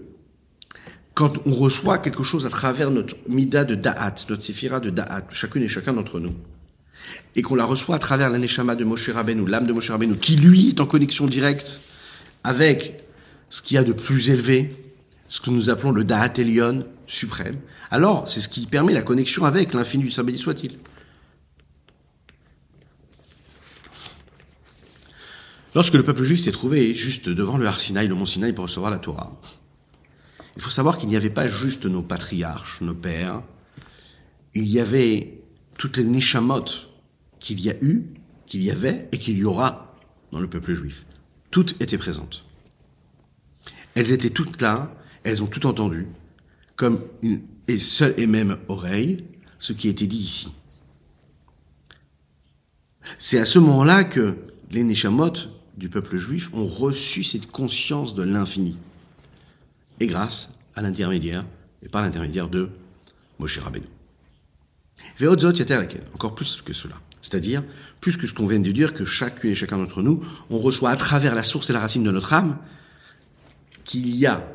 [1.14, 5.26] quand on reçoit quelque chose à travers notre mida de da'at, notre séphira de da'at,
[5.32, 6.34] chacune et chacun d'entre nous,
[7.36, 10.36] et qu'on la reçoit à travers l'aneshama de Moshe Rabbeinu, l'âme de Moshe Rabbeinu, qui
[10.36, 11.80] lui est en connexion directe
[12.44, 13.04] avec
[13.50, 14.76] ce qu'il y a de plus élevé,
[15.30, 17.58] ce que nous appelons le da'at elion suprême,
[17.92, 20.78] alors c'est ce qui permet la connexion avec l'infini du Saint soit-il.
[25.76, 28.64] Lorsque le peuple juif s'est trouvé juste devant le Har Sinaï, le mont Sinaï, pour
[28.64, 29.38] recevoir la Torah,
[30.56, 33.44] il faut savoir qu'il n'y avait pas juste nos patriarches, nos pères,
[34.54, 35.44] il y avait
[35.78, 36.64] toutes les nishamot
[37.40, 38.06] qu'il y a eu,
[38.46, 39.98] qu'il y avait et qu'il y aura
[40.32, 41.06] dans le peuple juif.
[41.52, 42.46] Toutes étaient présentes.
[43.96, 46.08] Elles étaient toutes là, elles ont tout entendu,
[46.78, 49.26] comme une et seule et même oreille,
[49.60, 50.54] ce qui était dit ici.
[53.18, 54.38] C'est à ce moment-là que
[54.72, 55.34] les Neshamot
[55.78, 58.78] du peuple juif ont reçu cette conscience de l'infini.
[60.00, 61.46] Et grâce à l'intermédiaire,
[61.84, 62.70] et par l'intermédiaire de
[63.40, 63.86] Moshe Rabbeinu.
[66.14, 66.96] Encore plus que cela.
[67.22, 67.64] C'est-à-dire,
[68.02, 70.92] plus que ce qu'on vient de dire, que chacune et chacun d'entre nous, on reçoit
[70.92, 72.58] à travers la source et la racine de notre âme,
[73.84, 74.48] qu'il y a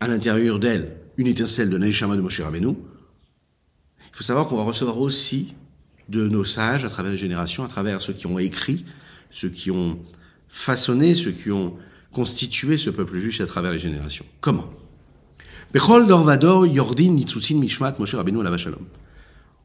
[0.00, 2.68] à l'intérieur d'elle une étincelle de Naïshama de Moshe Rabbeinu.
[2.68, 5.54] Il faut savoir qu'on va recevoir aussi
[6.08, 8.84] de nos sages à travers les générations, à travers ceux qui ont écrit,
[9.34, 9.98] ceux qui ont
[10.48, 11.76] façonné, ceux qui ont
[12.12, 14.24] constitué ce peuple juif à travers les générations.
[14.40, 14.70] Comment?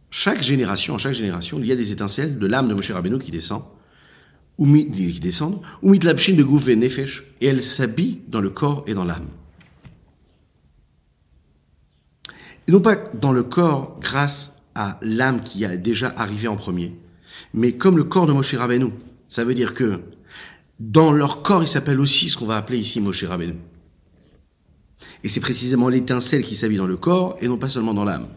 [0.09, 3.19] Chaque génération, en chaque génération, il y a des étincelles de l'âme de Moshe Rabbeinu
[3.19, 3.61] qui descend,
[4.57, 9.05] ou qui descendent, ou de gouf nefesh, et elles s'habillent dans le corps et dans
[9.05, 9.27] l'âme.
[12.67, 16.95] Et non pas dans le corps grâce à l'âme qui a déjà arrivé en premier,
[17.53, 18.89] mais comme le corps de Moshe Rabbeinu,
[19.29, 20.01] ça veut dire que
[20.79, 23.55] dans leur corps, ils s'appellent aussi ce qu'on va appeler ici Moshe Rabbeinu.
[25.23, 28.27] Et c'est précisément l'étincelle qui s'habille dans le corps et non pas seulement dans l'âme.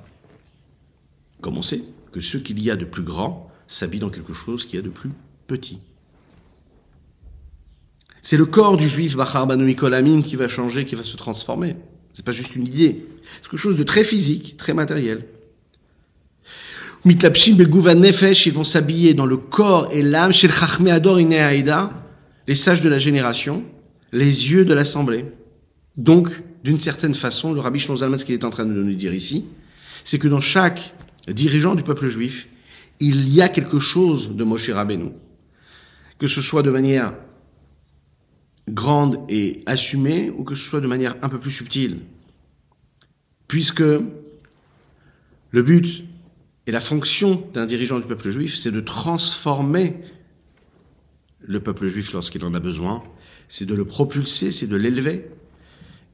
[1.40, 4.66] Comme on sait que ce qu'il y a de plus grand s'habille dans quelque chose
[4.66, 5.10] qui a de plus
[5.46, 5.78] petit.
[8.20, 11.76] C'est le corps du juif Bachar Mikolamim qui va changer, qui va se transformer.
[12.12, 13.06] C'est pas juste une idée.
[13.40, 15.26] C'est quelque chose de très physique, très matériel.
[17.04, 21.18] Mitlapshim begouva nefesh, ils vont s'habiller dans le corps et l'âme, chez le Ador
[22.46, 23.64] les sages de la génération,
[24.12, 25.24] les yeux de l'assemblée.
[25.96, 29.14] Donc, d'une certaine façon, le rabbi Shlon ce qu'il est en train de nous dire
[29.14, 29.46] ici,
[30.04, 30.94] c'est que dans chaque
[31.28, 32.48] dirigeant du peuple juif,
[33.00, 35.10] il y a quelque chose de Moshe Rabbeinu.
[36.18, 37.14] Que ce soit de manière
[38.68, 41.98] grande et assumée, ou que ce soit de manière un peu plus subtile.
[43.48, 46.04] Puisque le but
[46.66, 49.96] Et la fonction d'un dirigeant du peuple juif, c'est de transformer
[51.40, 53.02] le peuple juif lorsqu'il en a besoin,
[53.48, 55.28] c'est de le propulser, c'est de l'élever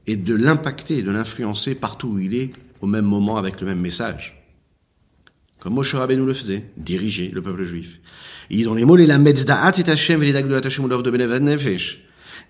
[0.07, 3.67] et de l'impacter et de l'influencer partout où il est au même moment avec le
[3.67, 4.43] même message.
[5.59, 7.99] Comme Moshe Rabbeinu le faisait, diriger le peuple juif.
[8.49, 9.05] Et dans les mots, les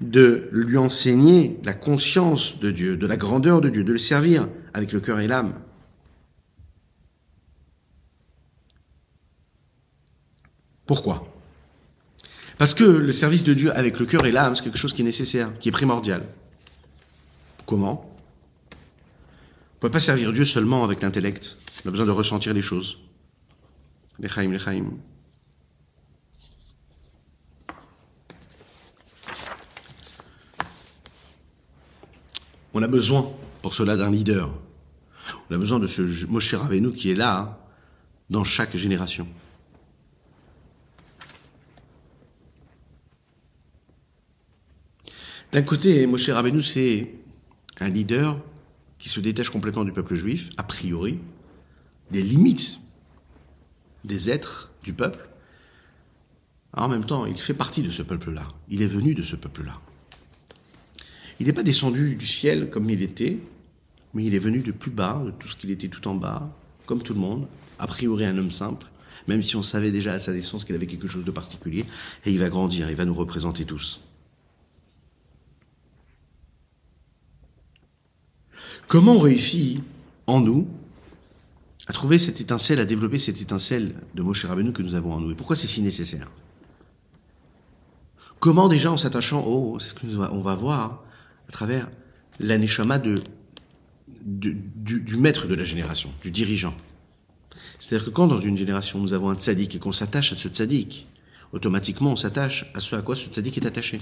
[0.01, 4.47] de lui enseigner la conscience de Dieu, de la grandeur de Dieu, de le servir
[4.73, 5.55] avec le cœur et l'âme.
[10.89, 11.23] Pourquoi?
[12.57, 15.03] Parce que le service de Dieu avec le cœur et l'âme, c'est quelque chose qui
[15.03, 16.25] est nécessaire, qui est primordial.
[17.67, 18.09] Comment?
[18.71, 18.75] On
[19.75, 21.57] ne peut pas servir Dieu seulement avec l'intellect.
[21.85, 22.97] On a besoin de ressentir les choses.
[24.17, 24.85] Lechaim, lechaim.
[32.73, 34.49] On a besoin pour cela d'un leader.
[35.51, 37.57] On a besoin de ce Moshe Rabbeinu qui est là hein,
[38.31, 39.27] dans chaque génération.
[45.51, 47.11] D'un côté, Moshe Rabbeinu, c'est
[47.79, 48.39] un leader
[48.99, 51.17] qui se détache complètement du peuple juif, a priori,
[52.11, 52.79] des limites
[54.03, 55.27] des êtres du peuple.
[56.73, 58.47] en même temps, il fait partie de ce peuple-là.
[58.69, 59.73] Il est venu de ce peuple-là.
[61.39, 63.39] Il n'est pas descendu du ciel comme il était,
[64.13, 66.55] mais il est venu de plus bas, de tout ce qu'il était tout en bas,
[66.85, 67.47] comme tout le monde,
[67.79, 68.85] a priori un homme simple,
[69.27, 71.85] même si on savait déjà à sa naissance qu'il avait quelque chose de particulier,
[72.25, 74.01] et il va grandir, il va nous représenter tous.
[78.89, 79.83] Comment on réussit
[80.25, 80.67] en nous
[81.85, 85.19] à trouver cette étincelle, à développer cette étincelle de Moshe Rabbeinu que nous avons en
[85.19, 85.29] nous?
[85.29, 86.27] Et pourquoi c'est si nécessaire?
[88.39, 91.03] Comment déjà en s'attachant au, c'est ce qu'on va voir
[91.47, 91.87] à travers
[92.39, 93.21] l'aneshama de,
[94.25, 96.75] du, du, maître de la génération, du dirigeant.
[97.77, 100.49] C'est-à-dire que quand dans une génération nous avons un tzaddik et qu'on s'attache à ce
[100.49, 101.05] tzaddik,
[101.53, 103.99] automatiquement on s'attache à ce à quoi ce tzaddik est attaché.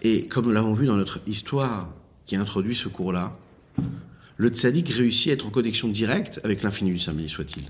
[0.00, 1.90] Et comme nous l'avons vu dans notre histoire
[2.26, 3.36] qui introduit ce cours-là,
[4.36, 7.64] le tzaddik réussit à être en connexion directe avec l'infini du Saint soit-il.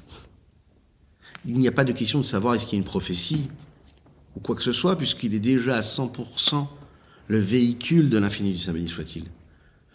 [1.45, 3.49] Il n'y a pas de question de savoir est-ce qu'il y a une prophétie
[4.35, 6.67] ou quoi que ce soit, puisqu'il est déjà à 100%
[7.29, 9.25] le véhicule de l'infini du Saint soit-il.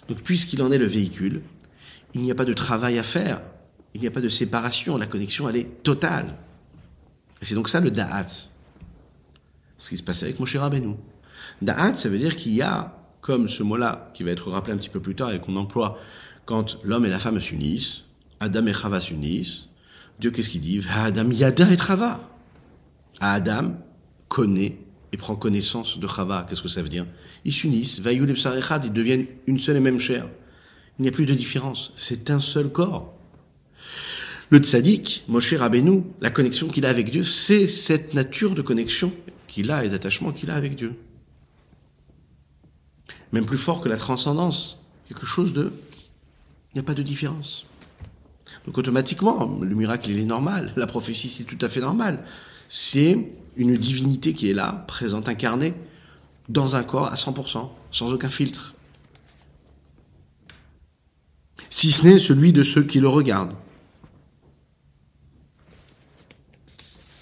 [0.07, 1.41] Donc puisqu'il en est le véhicule,
[2.13, 3.41] il n'y a pas de travail à faire,
[3.93, 6.37] il n'y a pas de séparation, la connexion elle est totale.
[7.41, 8.27] Et c'est donc ça le da'at.
[9.77, 10.95] Ce qui se passe avec Moshe Rabbeinu.
[11.61, 14.77] Da'at, ça veut dire qu'il y a comme ce mot-là, qui va être rappelé un
[14.77, 15.99] petit peu plus tard et qu'on emploie
[16.45, 18.05] quand l'homme et la femme s'unissent,
[18.39, 19.67] Adam et Chava s'unissent,
[20.19, 20.81] Dieu qu'est-ce qu'il dit?
[20.93, 22.27] Adam yada et Chava.
[23.19, 23.75] Adam
[24.27, 24.77] connaît
[25.13, 26.45] et prend connaissance de Chava.
[26.49, 27.05] Qu'est-ce que ça veut dire?
[27.45, 30.27] Ils s'unissent, Vayul et ils deviennent une seule et même chair.
[30.99, 31.91] Il n'y a plus de différence.
[31.95, 33.13] C'est un seul corps.
[34.49, 39.13] Le tzaddik, Moshe Rabbeinu, la connexion qu'il a avec Dieu, c'est cette nature de connexion
[39.47, 40.95] qu'il a et d'attachement qu'il a avec Dieu
[43.31, 44.83] même plus fort que la transcendance.
[45.07, 45.71] Quelque chose de...
[46.73, 47.65] Il n'y a pas de différence.
[48.65, 50.73] Donc automatiquement, le miracle, il est normal.
[50.75, 52.23] La prophétie, c'est tout à fait normal.
[52.69, 55.73] C'est une divinité qui est là, présente, incarnée,
[56.47, 58.75] dans un corps à 100%, sans aucun filtre.
[61.69, 63.55] Si ce n'est celui de ceux qui le regardent.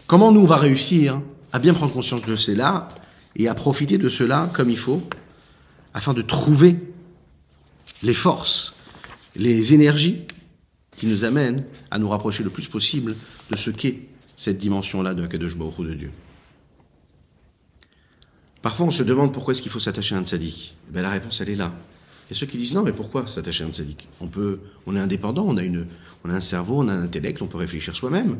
[0.07, 2.87] Comment nous, on va réussir à bien prendre conscience de cela
[3.35, 5.03] et à profiter de cela comme il faut
[5.93, 6.75] afin de trouver
[8.03, 8.73] les forces,
[9.35, 10.21] les énergies
[10.97, 13.15] qui nous amènent à nous rapprocher le plus possible
[13.49, 16.11] de ce qu'est cette dimension-là de Akadosh Baruch de Dieu.
[18.61, 20.75] Parfois, on se demande pourquoi est-ce qu'il faut s'attacher à un tzaddik.
[20.89, 21.73] Ben, la réponse, elle est là.
[22.29, 24.07] Il y a ceux qui disent non, mais pourquoi s'attacher à un tzaddik?
[24.19, 25.87] On peut, on est indépendant, on a une,
[26.23, 28.37] on a un cerveau, on a un intellect, on peut réfléchir soi-même,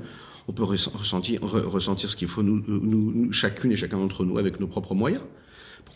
[0.48, 4.60] on peut ressentir, ressentir ce qu'il faut nous, nous, chacune et chacun d'entre nous avec
[4.60, 5.24] nos propres moyens.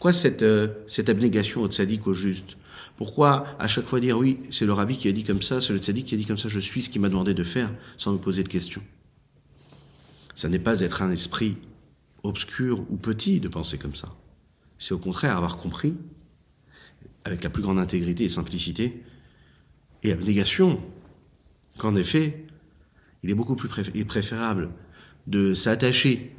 [0.04, 2.58] Pourquoi cette, euh, cette abnégation au tzaddik, au juste?
[2.98, 5.72] Pourquoi à chaque fois dire oui, c'est le rabbi qui a dit comme ça, c'est
[5.72, 7.74] le tzaddik qui a dit comme ça, je suis ce qu'il m'a demandé de faire,
[7.96, 8.84] sans me poser de questions?
[10.36, 11.58] Ça n'est pas être un esprit
[12.24, 14.13] obscur ou petit de penser comme ça.
[14.78, 15.96] C'est au contraire avoir compris,
[17.24, 19.02] avec la plus grande intégrité et simplicité,
[20.04, 20.82] et abnégation,
[21.78, 22.46] qu'en effet,
[23.24, 24.70] il est beaucoup plus préférable
[25.28, 26.36] de s'attacher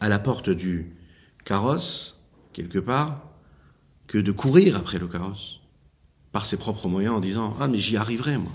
[0.00, 0.96] à la porte du
[1.44, 2.15] carrosse
[2.56, 3.22] quelque part,
[4.06, 5.60] que de courir après le carrosse,
[6.32, 8.52] par ses propres moyens, en disant Ah, mais j'y arriverai, moi.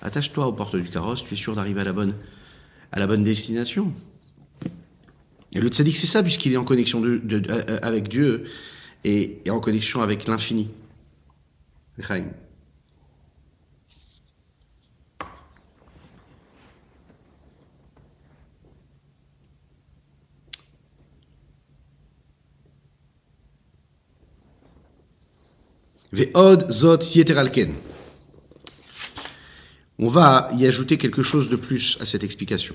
[0.00, 2.14] Attache-toi aux portes du carrosse, tu es sûr d'arriver à la bonne,
[2.90, 3.92] à la bonne destination.
[5.52, 8.44] Et le tzaddik, c'est ça, puisqu'il est en connexion de, euh, avec Dieu
[9.04, 10.70] et, en connexion avec l'infini.
[26.12, 27.74] Ve'od zot yeteralken.
[29.98, 32.74] On va y ajouter quelque chose de plus à cette explication.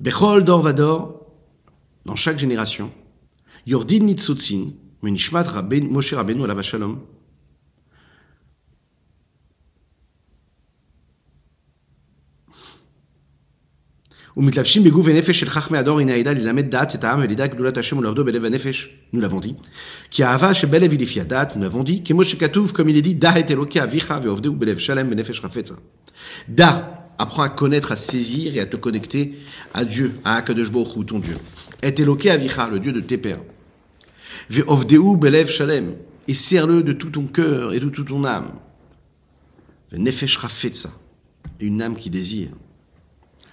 [0.00, 1.26] Bechol dor vador,
[2.06, 2.92] dans chaque génération,
[3.66, 4.72] yordin nitzutzin,
[5.02, 7.00] menishmat rabben, Moshe Rabbeinu ala shalom,
[14.34, 14.48] Nous
[19.20, 19.56] l'avons dit.
[20.10, 20.38] Qui a
[21.54, 22.02] nous l'avons dit.
[22.72, 23.34] comme il est dit, da
[26.48, 29.38] Da apprends à connaître, à saisir et à te connecter
[29.74, 31.36] à Dieu, à Akadosh Baruch ton Dieu.
[31.82, 33.40] Et Eloke avicha, le Dieu de tes pères.
[34.48, 35.94] Ve'ovdeu belev shalem.
[36.26, 38.52] Et serre-le de tout ton cœur et de toute ton âme.
[41.60, 42.48] Une âme qui désire.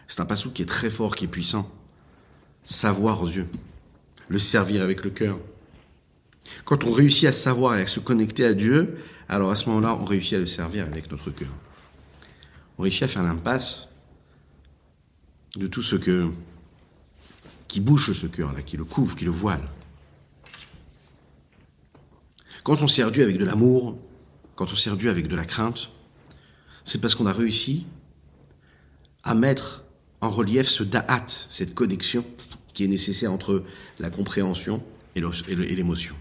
[0.09, 1.71] C'est un passou qui est très fort, qui est puissant.
[2.63, 3.47] Savoir Dieu.
[4.27, 5.39] Le servir avec le cœur.
[6.65, 8.97] Quand on réussit à savoir et à se connecter à Dieu,
[9.29, 11.51] alors à ce moment-là, on réussit à le servir avec notre cœur.
[12.77, 13.89] On réussit à faire l'impasse
[15.55, 16.29] de tout ce que
[17.67, 19.61] qui bouche ce cœur-là, qui le couvre, qui le voile.
[22.63, 23.95] Quand on sert Dieu avec de l'amour,
[24.55, 25.91] quand on sert Dieu avec de la crainte,
[26.83, 27.85] c'est parce qu'on a réussi
[29.21, 29.85] à mettre
[30.21, 32.25] en relief ce da'at, cette connexion
[32.73, 33.63] qui est nécessaire entre
[33.99, 34.83] la compréhension
[35.15, 36.15] et l'émotion.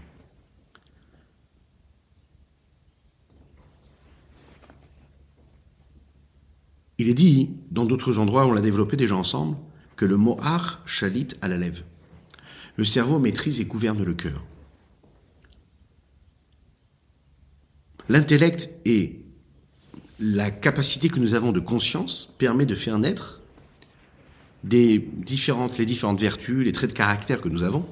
[6.97, 9.55] Il est dit, dans d'autres endroits on l'a développé déjà ensemble,
[9.95, 11.83] que le mohar chalit à la lèvre.
[12.75, 14.43] Le cerveau maîtrise et gouverne le cœur.
[18.09, 19.21] L'intellect et
[20.19, 23.38] la capacité que nous avons de conscience permet de faire naître
[24.63, 27.85] des différentes, les différentes vertus, les traits de caractère que nous avons,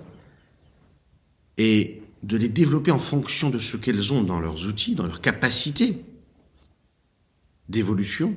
[1.58, 5.22] et de les développer en fonction de ce qu'elles ont dans leurs outils, dans leurs
[5.22, 6.04] capacités
[7.70, 8.36] d'évolution.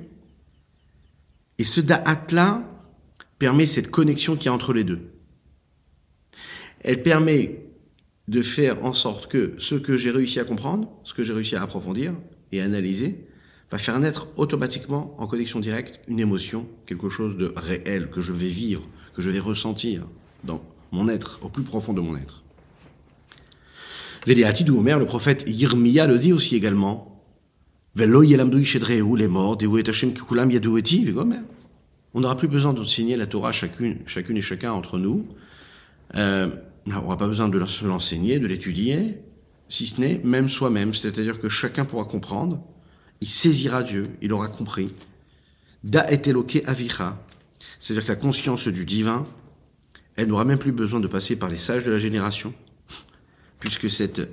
[1.59, 2.65] Et ce da'at-là
[3.39, 5.11] permet cette connexion qui est entre les deux.
[6.81, 7.67] Elle permet
[8.29, 11.57] de faire en sorte que ce que j'ai réussi à comprendre, ce que j'ai réussi
[11.57, 12.15] à approfondir
[12.53, 13.27] et analyser,
[13.71, 18.33] va faire naître automatiquement en connexion directe une émotion, quelque chose de réel que je
[18.33, 18.83] vais vivre,
[19.15, 20.07] que je vais ressentir
[20.45, 22.43] dans mon être, au plus profond de mon être.
[24.27, 27.07] Véléati Omer, le prophète Yirmiya le dit aussi également.
[27.97, 30.51] Les morts, kikulam
[32.13, 35.27] on n'aura plus besoin d'enseigner la Torah chacune, chacune et chacun entre nous.
[36.17, 36.49] Euh,
[36.87, 39.19] on n'aura pas besoin de l'enseigner, de l'étudier,
[39.69, 40.93] si ce n'est même soi-même.
[40.93, 42.63] C'est-à-dire que chacun pourra comprendre,
[43.21, 44.93] il saisira Dieu, il aura compris.
[45.85, 47.23] Da et eloke avicha.
[47.79, 49.27] C'est-à-dire que la conscience du divin,
[50.17, 52.53] elle n'aura même plus besoin de passer par les sages de la génération,
[53.59, 54.29] puisque cette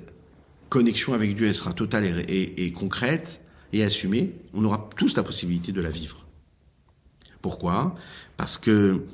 [0.68, 3.40] connexion avec Dieu, elle sera totale et, concrète
[3.72, 4.34] et assumée.
[4.54, 6.26] On aura tous la possibilité de la vivre.
[7.40, 7.94] Pourquoi?
[8.36, 9.04] Parce que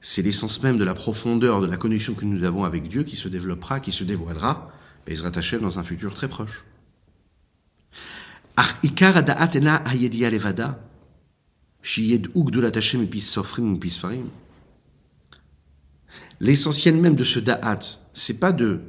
[0.00, 3.16] c'est l'essence même de la profondeur de la connexion que nous avons avec Dieu qui
[3.16, 4.70] se développera, qui se dévoilera,
[5.06, 6.64] et se rattachera dans un futur très proche.
[16.40, 17.78] L'essentiel même de ce da'at,
[18.12, 18.80] c'est pas de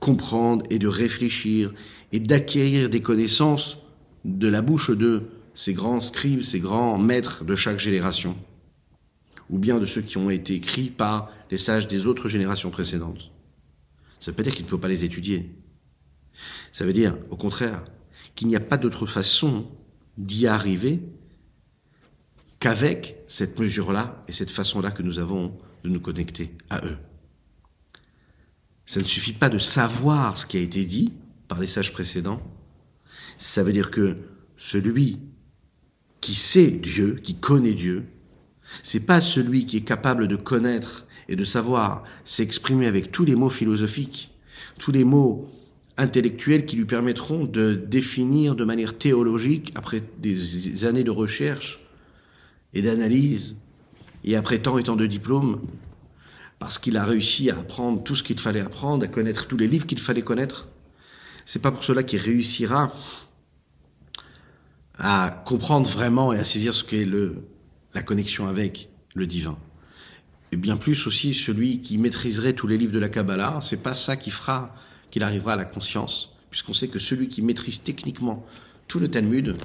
[0.00, 1.72] comprendre et de réfléchir
[2.12, 3.78] et d'acquérir des connaissances
[4.24, 5.22] de la bouche de
[5.54, 8.36] ces grands scribes, ces grands maîtres de chaque génération,
[9.50, 13.30] ou bien de ceux qui ont été écrits par les sages des autres générations précédentes.
[14.18, 15.50] Ça veut pas dire qu'il ne faut pas les étudier.
[16.70, 17.84] Ça veut dire, au contraire,
[18.34, 19.66] qu'il n'y a pas d'autre façon
[20.18, 21.02] d'y arriver
[22.60, 26.96] qu'avec cette mesure-là et cette façon-là que nous avons de nous connecter à eux.
[28.86, 31.12] Ça ne suffit pas de savoir ce qui a été dit
[31.48, 32.42] par les sages précédents.
[33.38, 34.16] Ça veut dire que
[34.56, 35.18] celui
[36.20, 38.06] qui sait Dieu, qui connaît Dieu,
[38.82, 43.34] c'est pas celui qui est capable de connaître et de savoir s'exprimer avec tous les
[43.34, 44.30] mots philosophiques,
[44.78, 45.50] tous les mots
[46.02, 51.80] intellectuels qui lui permettront de définir de manière théologique, après des années de recherche
[52.74, 53.56] et d'analyse,
[54.24, 55.60] et après tant et tant de diplômes,
[56.58, 59.66] parce qu'il a réussi à apprendre tout ce qu'il fallait apprendre, à connaître tous les
[59.66, 60.68] livres qu'il fallait connaître.
[61.44, 62.92] C'est pas pour cela qu'il réussira
[64.96, 67.08] à comprendre vraiment et à saisir ce qu'est
[67.94, 69.58] la connexion avec le divin.
[70.52, 73.94] Et bien plus aussi celui qui maîtriserait tous les livres de la Kabbalah, c'est pas
[73.94, 74.74] ça qui fera
[75.12, 78.44] qu'il arrivera à la conscience, puisqu'on sait que celui qui maîtrise techniquement
[78.88, 79.56] tout le Talmud,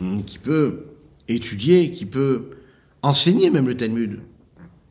[0.00, 0.84] hum, qui peut
[1.26, 2.50] étudier, qui peut
[3.02, 4.20] enseigner même le Talmud,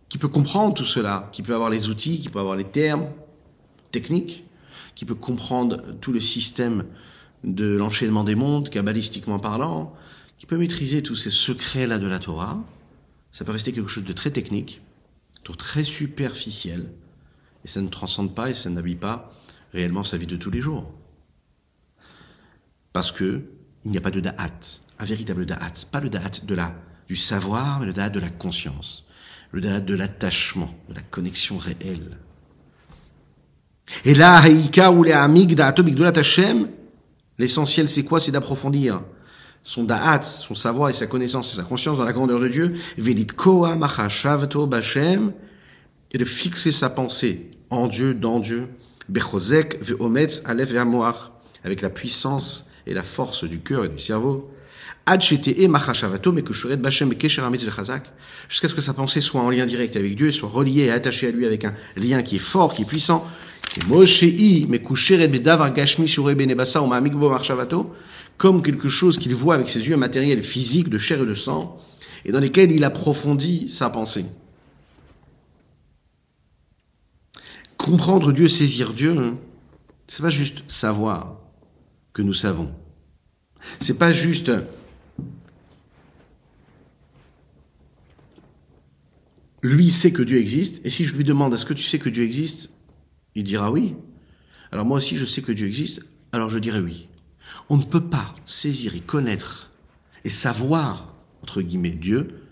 [0.09, 3.07] qui peut comprendre tout cela, qui peut avoir les outils, qui peut avoir les termes
[3.91, 4.43] techniques,
[4.95, 6.85] qui peut comprendre tout le système
[7.43, 9.93] de l'enchaînement des mondes, kabbalistiquement parlant,
[10.37, 12.61] qui peut maîtriser tous ces secrets-là de la Torah.
[13.31, 14.81] Ça peut rester quelque chose de très technique,
[15.47, 16.89] de très superficiel,
[17.63, 19.31] et ça ne transcende pas et ça n'habille pas
[19.73, 20.91] réellement sa vie de tous les jours.
[22.93, 23.43] Parce que
[23.85, 26.75] il n'y a pas de da'at, un véritable da'at, pas le da'at de la,
[27.07, 29.05] du savoir, mais le da'at de la conscience,
[29.51, 32.17] le da'at de l'attachement, de la connexion réelle.
[34.05, 36.69] Et là, Haïka ou les amig da'ato bigdolat Hashem,
[37.39, 38.19] l'essentiel c'est quoi?
[38.19, 39.01] C'est d'approfondir
[39.63, 42.73] son da'at, son savoir et sa connaissance et sa conscience dans la grandeur de Dieu,
[42.97, 45.33] velit koa machashavto bachem,
[46.11, 48.67] et de fixer sa pensée en Dieu, dans Dieu,
[49.09, 51.31] bechozek ve'ometz alef ve'amoach,
[51.63, 54.51] avec la puissance et la force du cœur et du cerveau,
[58.49, 61.27] jusqu'à ce que sa pensée soit en lien direct avec Dieu, soit reliée et attachée
[61.27, 63.25] à lui avec un lien qui est fort, qui est puissant,
[68.37, 71.77] comme quelque chose qu'il voit avec ses yeux matériels physiques de chair et de sang,
[72.25, 74.25] et dans lesquels il approfondit sa pensée.
[77.81, 79.39] Comprendre Dieu, saisir Dieu, hein,
[80.07, 81.39] c'est pas juste savoir
[82.13, 82.71] que nous savons.
[83.79, 84.51] C'est pas juste
[89.63, 92.09] lui sait que Dieu existe, et si je lui demande est-ce que tu sais que
[92.09, 92.69] Dieu existe,
[93.33, 93.95] il dira oui.
[94.71, 97.07] Alors moi aussi je sais que Dieu existe, alors je dirai oui.
[97.67, 99.71] On ne peut pas saisir et connaître
[100.23, 102.43] et savoir, entre guillemets, Dieu,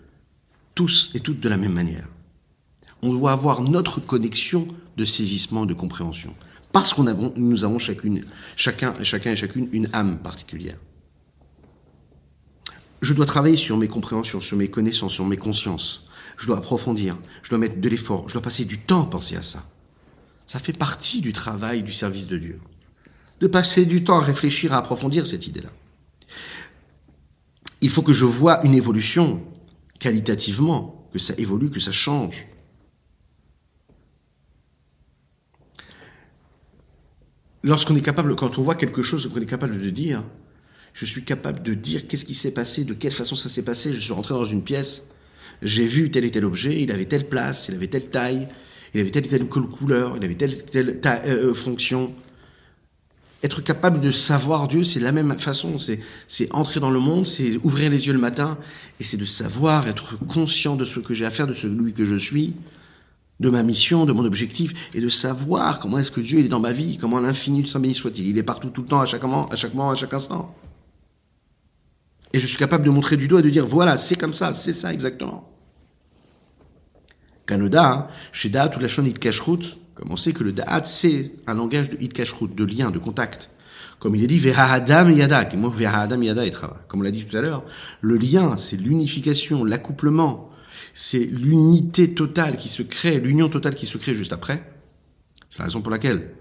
[0.74, 2.08] tous et toutes de la même manière.
[3.02, 4.66] On doit avoir notre connexion
[4.96, 6.34] de saisissement, de compréhension.
[6.72, 8.14] Parce qu'on avons, nous avons chacun,
[9.02, 10.76] chacun et chacune une âme particulière.
[13.00, 16.06] Je dois travailler sur mes compréhensions, sur mes connaissances, sur mes consciences.
[16.36, 19.36] Je dois approfondir, je dois mettre de l'effort, je dois passer du temps à penser
[19.36, 19.64] à ça.
[20.46, 22.60] Ça fait partie du travail du service de Dieu.
[23.40, 25.70] De passer du temps à réfléchir, à approfondir cette idée-là.
[27.80, 29.42] Il faut que je vois une évolution
[29.98, 32.46] qualitativement, que ça évolue, que ça change.
[37.62, 40.22] Lorsqu'on est capable, quand on voit quelque chose qu'on est capable de dire,
[40.94, 43.92] je suis capable de dire qu'est-ce qui s'est passé, de quelle façon ça s'est passé.
[43.92, 45.08] Je suis rentré dans une pièce,
[45.62, 48.48] j'ai vu tel et tel objet, il avait telle place, il avait telle taille,
[48.94, 52.14] il avait telle et telle couleur, il avait telle telle, telle euh, fonction.
[53.42, 55.78] Être capable de savoir Dieu, c'est la même façon.
[55.78, 58.58] C'est, c'est entrer dans le monde, c'est ouvrir les yeux le matin,
[58.98, 62.04] et c'est de savoir, être conscient de ce que j'ai à faire, de celui que
[62.04, 62.54] je suis,
[63.40, 66.60] de ma mission, de mon objectif, et de savoir comment est-ce que Dieu est dans
[66.60, 68.28] ma vie, comment l'infini de Saint béni soit-il.
[68.28, 70.54] Il est partout, tout le temps, à chaque moment, à chaque moment, à chaque instant.
[72.32, 74.52] Et je suis capable de montrer du doigt et de dire, voilà, c'est comme ça,
[74.52, 75.48] c'est ça exactement.
[77.46, 81.54] Kanoda, chez Da'at ou la chaîne Kashrut, comme on sait que le Da'at, c'est un
[81.54, 83.50] langage de Kashrut, de lien, de contact.
[83.98, 86.52] Comme il est dit, Adam Yada, qui Yada et
[86.88, 87.64] Comme on l'a dit tout à l'heure,
[88.00, 90.49] le lien, c'est l'unification, l'accouplement,
[90.94, 94.72] c'est l'unité totale qui se crée, l'union totale qui se crée juste après.
[95.48, 96.34] C'est la raison pour laquelle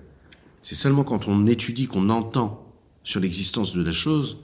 [0.61, 2.73] c'est seulement quand on étudie, qu'on entend
[3.03, 4.37] sur l'existence de la chose,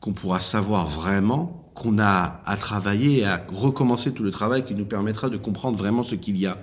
[0.00, 4.74] qu'on pourra savoir vraiment qu'on a à travailler et à recommencer tout le travail qui
[4.74, 6.58] nous permettra de comprendre vraiment ce qu'il y a.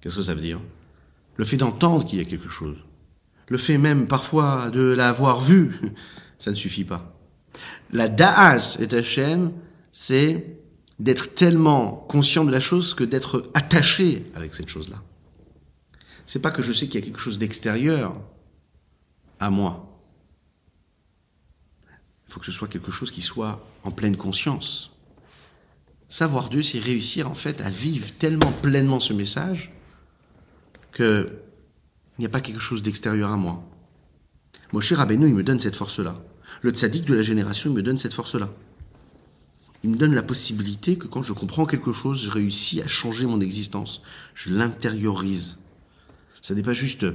[0.00, 0.60] Qu'est-ce que ça veut dire?
[1.36, 2.76] Le fait d'entendre qu'il y a quelque chose,
[3.48, 5.80] le fait même parfois de l'avoir vu,
[6.38, 7.14] ça ne suffit pas.
[7.92, 9.52] La da'aj et Hachem,
[9.90, 10.58] c'est
[10.98, 15.02] d'être tellement conscient de la chose que d'être attaché avec cette chose-là.
[16.26, 18.20] C'est pas que je sais qu'il y a quelque chose d'extérieur
[19.38, 20.02] à moi.
[22.26, 24.90] Il faut que ce soit quelque chose qui soit en pleine conscience.
[26.08, 29.72] Savoir Dieu, c'est réussir en fait à vivre tellement pleinement ce message
[30.92, 31.32] que
[32.18, 33.62] il n'y a pas quelque chose d'extérieur à moi.
[34.72, 36.20] Moshe Rabbeinu, il me donne cette force-là.
[36.62, 38.50] Le tzaddik de la génération, il me donne cette force-là.
[39.84, 43.26] Il me donne la possibilité que quand je comprends quelque chose, je réussis à changer
[43.26, 44.02] mon existence.
[44.34, 45.58] Je l'intériorise.
[46.40, 47.06] Ça n'est pas juste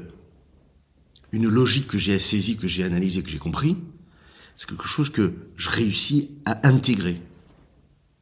[1.31, 3.75] une logique que j'ai saisie, que j'ai analysée, que j'ai compris.
[4.55, 7.21] C'est quelque chose que je réussis à intégrer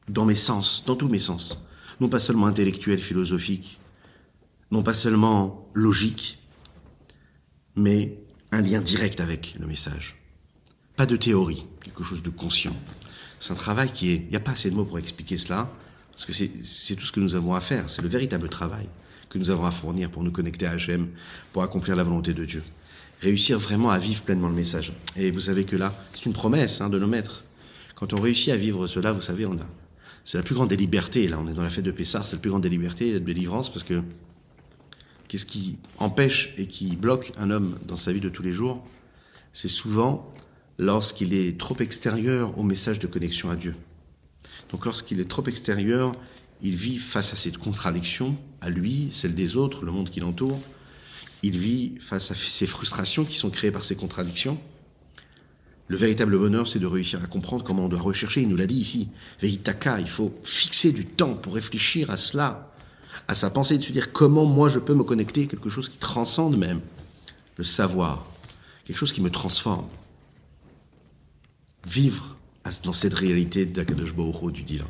[0.08, 1.66] dans mes sens, dans tous mes sens.
[2.00, 3.80] Non pas seulement intellectuel, philosophique,
[4.72, 6.39] non pas seulement logique,
[7.76, 8.18] mais
[8.52, 10.18] un lien direct avec le message.
[10.96, 12.76] Pas de théorie, quelque chose de conscient.
[13.42, 14.16] C'est un travail qui est...
[14.16, 15.70] Il n'y a pas assez de mots pour expliquer cela,
[16.12, 17.89] parce que c'est tout ce que nous avons à faire.
[17.89, 18.88] C'est le véritable travail
[19.28, 21.10] que nous avons à fournir pour nous connecter à Hachem,
[21.52, 22.64] pour accomplir la volonté de Dieu
[23.22, 24.94] réussir vraiment à vivre pleinement le message.
[25.16, 27.46] Et vous savez que là, c'est une promesse hein, de nos maîtres.
[27.96, 29.68] Quand on réussit à vivre cela, vous savez, on a,
[30.26, 31.28] c'est la plus grande des libertés.
[31.28, 33.20] Là, on est dans la fête de Pessar, c'est la plus grande des libertés de
[33.20, 34.02] délivrance parce que
[35.28, 38.84] qu'est-ce qui empêche et qui bloque un homme dans sa vie de tous les jours?
[39.54, 40.32] C'est souvent
[40.78, 43.76] lorsqu'il est trop extérieur au message de connexion à Dieu.
[44.72, 46.13] Donc lorsqu'il est trop extérieur,
[46.61, 50.59] il vit face à cette contradiction, à lui, celle des autres, le monde qui l'entoure.
[51.43, 54.59] Il vit face à ces frustrations qui sont créées par ces contradictions.
[55.88, 58.43] Le véritable bonheur, c'est de réussir à comprendre comment on doit rechercher.
[58.43, 59.09] Il nous l'a dit ici.
[59.41, 62.72] Veitaka, il faut fixer du temps pour réfléchir à cela,
[63.28, 65.97] à sa pensée, de se dire comment moi je peux me connecter, quelque chose qui
[65.97, 66.80] transcende même
[67.57, 68.26] le savoir,
[68.86, 69.88] quelque chose qui me transforme.
[71.88, 72.38] Vivre
[72.84, 74.88] dans cette réalité d'Akadosh Baruch du divin.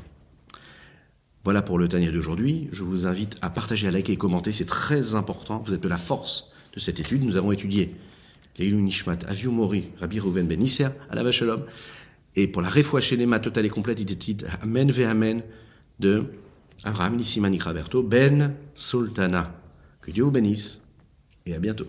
[1.44, 2.70] Voilà pour le Tania d'aujourd'hui.
[2.72, 4.52] Je vous invite à partager, à liker et commenter.
[4.52, 5.64] C'est très important.
[5.66, 7.24] Vous êtes de la force de cette étude.
[7.24, 7.96] Nous avons étudié
[8.58, 11.64] les Nishmat, Aviu Mori, Rabbi Reuven Ben Isser, la Shalom.
[12.36, 15.42] Et pour la Refoua Shelema totale et complète, il Amen ve Amen
[16.00, 16.26] de
[16.84, 19.56] Abraham Nissimani Raberto Ben Sultana.
[20.02, 20.82] Que Dieu vous bénisse
[21.46, 21.88] et à bientôt.